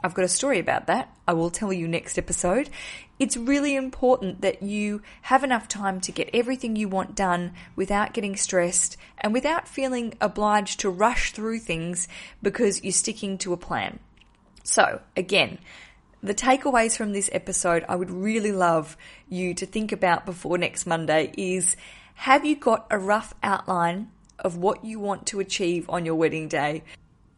I've 0.04 0.12
got 0.12 0.26
a 0.26 0.28
story 0.28 0.58
about 0.58 0.86
that. 0.88 1.16
I 1.26 1.32
will 1.32 1.48
tell 1.48 1.72
you 1.72 1.88
next 1.88 2.18
episode. 2.18 2.68
It's 3.18 3.38
really 3.38 3.74
important 3.74 4.42
that 4.42 4.62
you 4.62 5.00
have 5.22 5.42
enough 5.42 5.66
time 5.66 6.02
to 6.02 6.12
get 6.12 6.28
everything 6.34 6.76
you 6.76 6.90
want 6.90 7.14
done 7.14 7.54
without 7.74 8.12
getting 8.12 8.36
stressed 8.36 8.98
and 9.16 9.32
without 9.32 9.66
feeling 9.66 10.12
obliged 10.20 10.80
to 10.80 10.90
rush 10.90 11.32
through 11.32 11.60
things 11.60 12.06
because 12.42 12.84
you're 12.84 12.92
sticking 12.92 13.38
to 13.38 13.54
a 13.54 13.56
plan. 13.56 13.98
So, 14.62 15.00
again, 15.16 15.58
the 16.22 16.34
takeaways 16.34 16.96
from 16.96 17.12
this 17.12 17.30
episode 17.32 17.84
I 17.88 17.96
would 17.96 18.10
really 18.10 18.52
love 18.52 18.96
you 19.28 19.54
to 19.54 19.66
think 19.66 19.92
about 19.92 20.26
before 20.26 20.58
next 20.58 20.86
Monday 20.86 21.32
is 21.36 21.76
have 22.14 22.44
you 22.44 22.56
got 22.56 22.86
a 22.90 22.98
rough 22.98 23.32
outline 23.42 24.10
of 24.38 24.56
what 24.56 24.84
you 24.84 25.00
want 25.00 25.26
to 25.28 25.40
achieve 25.40 25.88
on 25.88 26.04
your 26.04 26.14
wedding 26.14 26.48
day? 26.48 26.82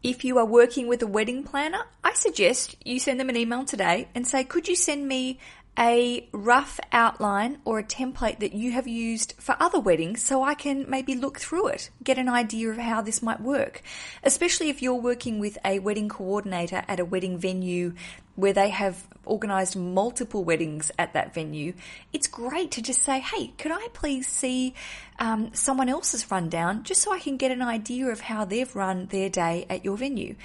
If 0.01 0.25
you 0.25 0.37
are 0.37 0.45
working 0.45 0.87
with 0.87 1.01
a 1.01 1.07
wedding 1.07 1.43
planner, 1.43 1.85
I 2.03 2.13
suggest 2.13 2.75
you 2.83 2.99
send 2.99 3.19
them 3.19 3.29
an 3.29 3.37
email 3.37 3.63
today 3.63 4.09
and 4.13 4.27
say, 4.27 4.43
could 4.43 4.67
you 4.67 4.75
send 4.75 5.07
me 5.07 5.39
a 5.77 6.27
rough 6.31 6.79
outline 6.91 7.57
or 7.65 7.79
a 7.79 7.83
template 7.83 8.39
that 8.39 8.53
you 8.53 8.71
have 8.71 8.87
used 8.87 9.33
for 9.39 9.55
other 9.59 9.79
weddings 9.79 10.21
so 10.21 10.43
I 10.43 10.53
can 10.53 10.85
maybe 10.87 11.15
look 11.15 11.39
through 11.39 11.69
it, 11.69 11.89
get 12.03 12.17
an 12.17 12.29
idea 12.29 12.69
of 12.69 12.77
how 12.77 13.01
this 13.01 13.23
might 13.23 13.41
work. 13.41 13.81
Especially 14.23 14.69
if 14.69 14.81
you're 14.81 14.93
working 14.93 15.39
with 15.39 15.57
a 15.65 15.79
wedding 15.79 16.09
coordinator 16.09 16.83
at 16.87 16.99
a 16.99 17.05
wedding 17.05 17.37
venue 17.37 17.93
where 18.35 18.53
they 18.53 18.69
have 18.69 19.07
organized 19.25 19.75
multiple 19.75 20.43
weddings 20.43 20.91
at 20.97 21.13
that 21.13 21.33
venue, 21.33 21.73
it's 22.11 22.27
great 22.27 22.71
to 22.71 22.81
just 22.81 23.01
say, 23.03 23.19
hey, 23.19 23.53
could 23.57 23.71
I 23.71 23.87
please 23.93 24.27
see 24.27 24.73
um, 25.19 25.51
someone 25.53 25.89
else's 25.89 26.29
rundown 26.29 26.83
just 26.83 27.01
so 27.01 27.13
I 27.13 27.19
can 27.19 27.37
get 27.37 27.51
an 27.51 27.61
idea 27.61 28.07
of 28.07 28.21
how 28.21 28.45
they've 28.45 28.75
run 28.75 29.07
their 29.07 29.29
day 29.29 29.65
at 29.69 29.85
your 29.85 29.97
venue? 29.97 30.35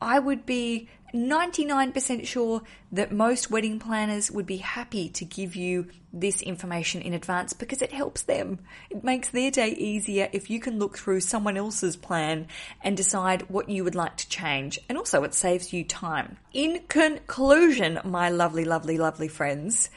I 0.00 0.18
would 0.18 0.46
be 0.46 0.88
99% 1.14 2.26
sure 2.26 2.62
that 2.92 3.12
most 3.12 3.50
wedding 3.50 3.78
planners 3.78 4.30
would 4.30 4.46
be 4.46 4.58
happy 4.58 5.08
to 5.10 5.24
give 5.24 5.56
you 5.56 5.86
this 6.12 6.42
information 6.42 7.02
in 7.02 7.14
advance 7.14 7.52
because 7.52 7.82
it 7.82 7.92
helps 7.92 8.22
them. 8.22 8.58
It 8.90 9.04
makes 9.04 9.30
their 9.30 9.50
day 9.50 9.70
easier 9.70 10.28
if 10.32 10.50
you 10.50 10.60
can 10.60 10.78
look 10.78 10.98
through 10.98 11.20
someone 11.20 11.56
else's 11.56 11.96
plan 11.96 12.46
and 12.82 12.96
decide 12.96 13.48
what 13.50 13.68
you 13.68 13.84
would 13.84 13.94
like 13.94 14.16
to 14.18 14.28
change. 14.28 14.78
And 14.88 14.98
also 14.98 15.24
it 15.24 15.34
saves 15.34 15.72
you 15.72 15.84
time. 15.84 16.36
In 16.52 16.80
conclusion, 16.88 18.00
my 18.04 18.28
lovely, 18.28 18.64
lovely, 18.64 18.98
lovely 18.98 19.28
friends, 19.28 19.90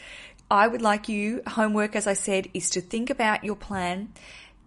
I 0.50 0.67
would 0.67 0.82
like 0.82 1.08
you, 1.08 1.41
homework 1.47 1.95
as 1.95 2.08
I 2.08 2.13
said, 2.13 2.50
is 2.54 2.69
to 2.71 2.82
think 2.82 3.10
about 3.10 3.43
your 3.43 3.56
plan 3.56 4.10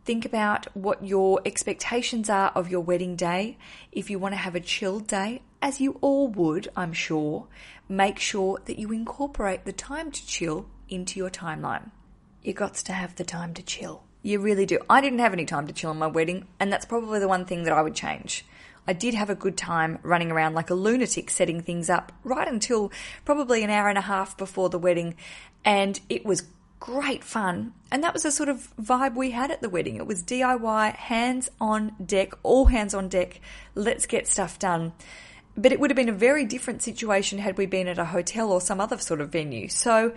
Think 0.05 0.27
about 0.27 0.67
what 0.77 1.05
your 1.05 1.41
expectations 1.47 2.29
are 2.29 2.53
of 2.55 2.71
your 2.71 2.83
wedding 2.83 3.17
day. 3.17 3.57
If 3.91 4.11
you 4.11 4.19
want 4.19 4.33
to 4.33 4.37
have 4.37 4.55
a 4.55 4.61
chilled 4.61 5.07
day, 5.07 5.41
as 5.65 5.81
you 5.81 5.97
all 6.03 6.29
would, 6.29 6.69
I'm 6.77 6.93
sure, 6.93 7.47
make 7.89 8.19
sure 8.19 8.59
that 8.67 8.79
you 8.79 8.93
incorporate 8.93 9.65
the 9.65 9.73
time 9.73 10.11
to 10.11 10.27
chill 10.27 10.67
into 10.91 11.19
your 11.19 11.31
timeline. 11.31 11.91
You 12.43 12.53
got 12.53 12.75
to 12.75 12.93
have 12.93 13.17
the 13.17 13.25
time 13.25 13.55
to 13.55 13.63
chill. 13.63 14.03
You 14.23 14.41
really 14.41 14.67
do. 14.67 14.79
I 14.91 15.01
didn't 15.01 15.21
have 15.21 15.33
any 15.33 15.47
time 15.47 15.67
to 15.67 15.73
chill 15.73 15.89
on 15.89 15.99
my 15.99 16.07
wedding, 16.07 16.47
and 16.61 16.71
that's 16.71 16.85
probably 16.85 17.19
the 17.19 17.29
one 17.29 17.47
thing 17.47 17.65
that 17.65 17.73
I 17.73 17.81
would 17.81 17.95
change. 17.95 18.45
I 18.87 18.93
did 18.93 19.15
have 19.15 19.31
a 19.31 19.35
good 19.35 19.57
time 19.57 20.01
running 20.03 20.31
around 20.31 20.53
like 20.53 20.69
a 20.69 20.75
lunatic 20.75 21.31
setting 21.31 21.63
things 21.63 21.89
up 21.89 22.13
right 22.25 22.47
until 22.47 22.93
probably 23.25 23.65
an 23.65 23.71
hour 23.71 23.89
and 23.89 23.97
a 23.97 24.03
half 24.03 24.37
before 24.37 24.69
the 24.69 24.79
wedding, 24.79 25.15
and 25.65 25.99
it 26.11 26.27
was 26.27 26.47
great 26.79 27.25
fun. 27.25 27.73
And 27.91 28.05
that 28.05 28.13
was 28.13 28.25
the 28.25 28.31
sort 28.31 28.51
of 28.51 28.69
vibe 28.77 29.15
we 29.15 29.31
had 29.31 29.51
at 29.51 29.63
the 29.63 29.71
wedding. 29.71 29.97
It 29.97 30.07
was 30.07 30.23
DIY, 30.23 30.95
hands 30.95 31.49
on 31.59 31.97
deck, 32.05 32.35
all 32.43 32.67
hands 32.67 32.93
on 32.93 33.09
deck. 33.09 33.41
Let's 33.75 34.05
get 34.05 34.29
stuff 34.29 34.59
done. 34.59 34.93
But 35.57 35.73
it 35.73 35.79
would 35.79 35.91
have 35.91 35.97
been 35.97 36.09
a 36.09 36.13
very 36.13 36.45
different 36.45 36.83
situation 36.83 37.39
had 37.39 37.57
we 37.57 37.67
been 37.67 37.87
at 37.87 37.99
a 37.99 38.07
hotel 38.07 38.51
or 38.51 38.61
some 38.61 38.81
other 38.81 38.99
sort 38.99 39.21
of 39.21 39.31
venue. 39.31 39.69
So 39.69 40.15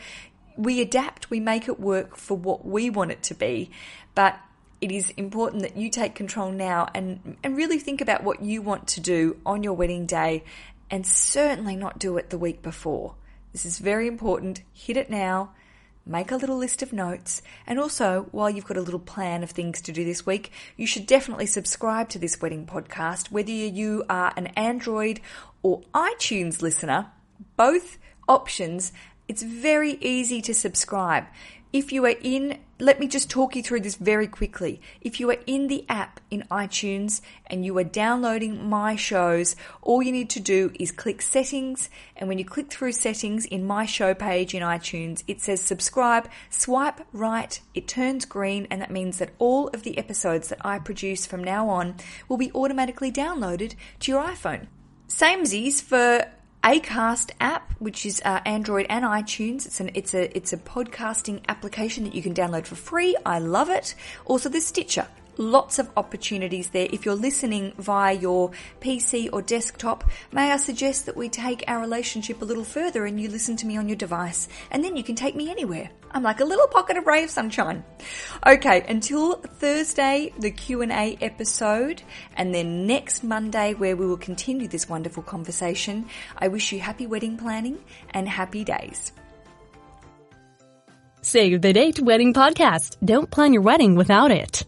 we 0.57 0.81
adapt, 0.81 1.29
we 1.29 1.39
make 1.39 1.67
it 1.67 1.79
work 1.79 2.17
for 2.17 2.35
what 2.35 2.65
we 2.65 2.89
want 2.89 3.11
it 3.11 3.21
to 3.23 3.33
be. 3.33 3.69
But 4.15 4.39
it 4.81 4.91
is 4.91 5.11
important 5.11 5.61
that 5.61 5.77
you 5.77 5.89
take 5.89 6.15
control 6.15 6.51
now 6.51 6.89
and, 6.93 7.38
and 7.43 7.55
really 7.55 7.79
think 7.79 8.01
about 8.01 8.23
what 8.23 8.41
you 8.41 8.61
want 8.61 8.88
to 8.89 8.99
do 8.99 9.38
on 9.45 9.63
your 9.63 9.73
wedding 9.73 10.05
day 10.05 10.43
and 10.89 11.05
certainly 11.05 11.75
not 11.75 11.99
do 11.99 12.17
it 12.17 12.29
the 12.29 12.38
week 12.38 12.61
before. 12.61 13.15
This 13.51 13.65
is 13.65 13.79
very 13.79 14.07
important. 14.07 14.61
Hit 14.73 14.97
it 14.97 15.09
now 15.09 15.51
make 16.08 16.32
a 16.32 16.38
little 16.38 16.58
list 16.58 16.82
of 16.82 16.93
notes, 16.93 17.41
and 17.66 17.80
also, 17.80 18.28
while 18.32 18.49
you've 18.49 18.66
got 18.66 18.78
a 18.78 18.82
little 18.82 18.99
plan 18.99 19.43
of 19.43 19.51
things 19.51 19.82
to 19.82 19.91
do 19.91 20.05
this 20.05 20.26
week, 20.26 20.51
you 20.76 20.88
should 20.88 21.05
definitely 21.05 21.45
subscribe 21.45 22.10
to 22.10 22.20
this 22.20 22.41
wedding 22.41 22.66
podcast, 22.66 23.32
whether 23.32 23.51
you 23.51 24.03
are 24.10 24.34
an 24.38 24.47
Android 24.47 25.20
or 25.62 25.82
iTunes 25.93 26.62
listener, 26.62 27.12
both 27.55 27.97
options. 28.28 28.93
It's 29.28 29.43
very 29.43 29.97
easy 30.01 30.41
to 30.43 30.53
subscribe. 30.53 31.26
If 31.78 31.91
you 31.91 32.03
are 32.05 32.15
in, 32.23 32.57
let 32.80 32.99
me 32.99 33.07
just 33.07 33.30
talk 33.30 33.55
you 33.55 33.61
through 33.61 33.82
this 33.82 33.97
very 33.97 34.25
quickly. 34.25 34.82
If 34.99 35.19
you 35.19 35.30
are 35.30 35.38
in 35.45 35.67
the 35.67 35.86
app 35.88 36.19
in 36.32 36.43
iTunes 36.49 37.21
and 37.45 37.63
you 37.63 37.78
are 37.78 37.84
downloading 37.84 38.67
my 38.67 38.95
shows, 38.95 39.55
all 39.84 40.01
you 40.01 40.11
need 40.11 40.32
to 40.32 40.39
do 40.39 40.71
is 40.80 40.91
click 40.91 41.21
settings. 41.21 41.91
And 42.15 42.28
when 42.28 42.39
you 42.39 42.45
click 42.45 42.71
through 42.71 42.93
settings 42.93 43.45
in 43.45 43.63
my 43.63 43.86
show 43.86 44.15
page 44.15 44.55
in 44.55 44.63
iTunes, 44.63 45.23
it 45.28 45.39
says 45.39 45.61
subscribe, 45.61 46.28
swipe 46.49 47.01
right, 47.13 47.61
it 47.75 47.88
turns 47.88 48.25
green, 48.25 48.65
and 48.71 48.82
that 48.82 48.89
means 48.89 49.19
that 49.19 49.34
all 49.38 49.67
of 49.67 49.84
the 49.84 49.99
episodes 49.99 50.47
that 50.47 50.65
I 50.65 50.80
produce 50.80 51.28
from 51.28 51.43
now 51.43 51.69
on 51.69 51.97
will 52.28 52.38
be 52.38 52.51
automatically 52.53 53.11
downloaded 53.11 53.75
to 53.99 54.11
your 54.11 54.23
iPhone. 54.23 54.65
Samesies 55.07 55.80
for 55.80 56.25
Acast 56.68 57.32
app, 57.39 57.72
which 57.80 58.05
is 58.05 58.22
uh, 58.26 58.41
Android 58.45 58.88
and 58.89 59.05
iTunes. 59.05 59.65
It's 59.65 59.80
an 59.80 59.91
it's 59.93 60.13
a 60.13 60.36
it's 60.36 60.51
a 60.51 60.57
podcasting 60.57 61.39
application 61.47 62.03
that 62.03 62.13
you 62.13 62.22
can 62.22 62.34
download 62.34 62.65
for 62.65 62.76
free. 62.76 63.15
I 63.26 63.39
love 63.39 63.70
it. 63.70 63.95
Also, 64.26 64.49
the 64.49 64.59
Stitcher. 64.59 65.07
Lots 65.38 65.77
of 65.77 65.89
opportunities 65.95 66.71
there. 66.71 66.88
If 66.91 67.05
you're 67.05 67.13
listening 67.13 67.73
via 67.77 68.13
your 68.13 68.51
PC 68.81 69.29
or 69.31 69.41
desktop, 69.43 70.03
may 70.31 70.51
I 70.51 70.57
suggest 70.57 71.05
that 71.05 71.15
we 71.15 71.29
take 71.29 71.63
our 71.67 71.79
relationship 71.79 72.41
a 72.41 72.45
little 72.45 72.63
further 72.63 73.05
and 73.05 73.21
you 73.21 73.29
listen 73.29 73.55
to 73.57 73.67
me 73.67 73.77
on 73.77 73.88
your 73.88 73.97
device, 73.97 74.49
and 74.71 74.83
then 74.83 74.95
you 74.95 75.03
can 75.03 75.15
take 75.15 75.35
me 75.35 75.51
anywhere. 75.51 75.91
I'm 76.09 76.23
like 76.23 76.39
a 76.39 76.45
little 76.45 76.67
pocket 76.67 76.97
of 76.97 77.05
ray 77.05 77.23
of 77.23 77.29
sunshine. 77.29 77.83
Okay, 78.45 78.83
until 78.89 79.35
Thursday, 79.35 80.33
the 80.39 80.49
Q&A 80.49 81.17
episode, 81.21 82.01
and 82.35 82.53
then 82.53 82.88
next 82.88 83.23
Monday 83.23 83.75
where 83.75 83.95
we 83.95 84.07
will 84.07 84.17
continue 84.17 84.67
this 84.67 84.89
wonderful 84.89 85.21
conversation. 85.21 86.07
I 86.38 86.47
wish 86.47 86.71
you 86.71 86.79
happy 86.79 87.05
wedding 87.05 87.38
planning 87.38 87.77
and 88.11 88.27
happy 88.27 88.63
days. 88.63 89.11
Save 91.21 91.61
the 91.61 91.73
Date 91.73 91.99
Wedding 91.99 92.33
Podcast. 92.33 92.97
Don't 93.03 93.29
plan 93.29 93.51
your 93.53 93.61
wedding 93.61 93.95
without 93.95 94.31
it. 94.31 94.65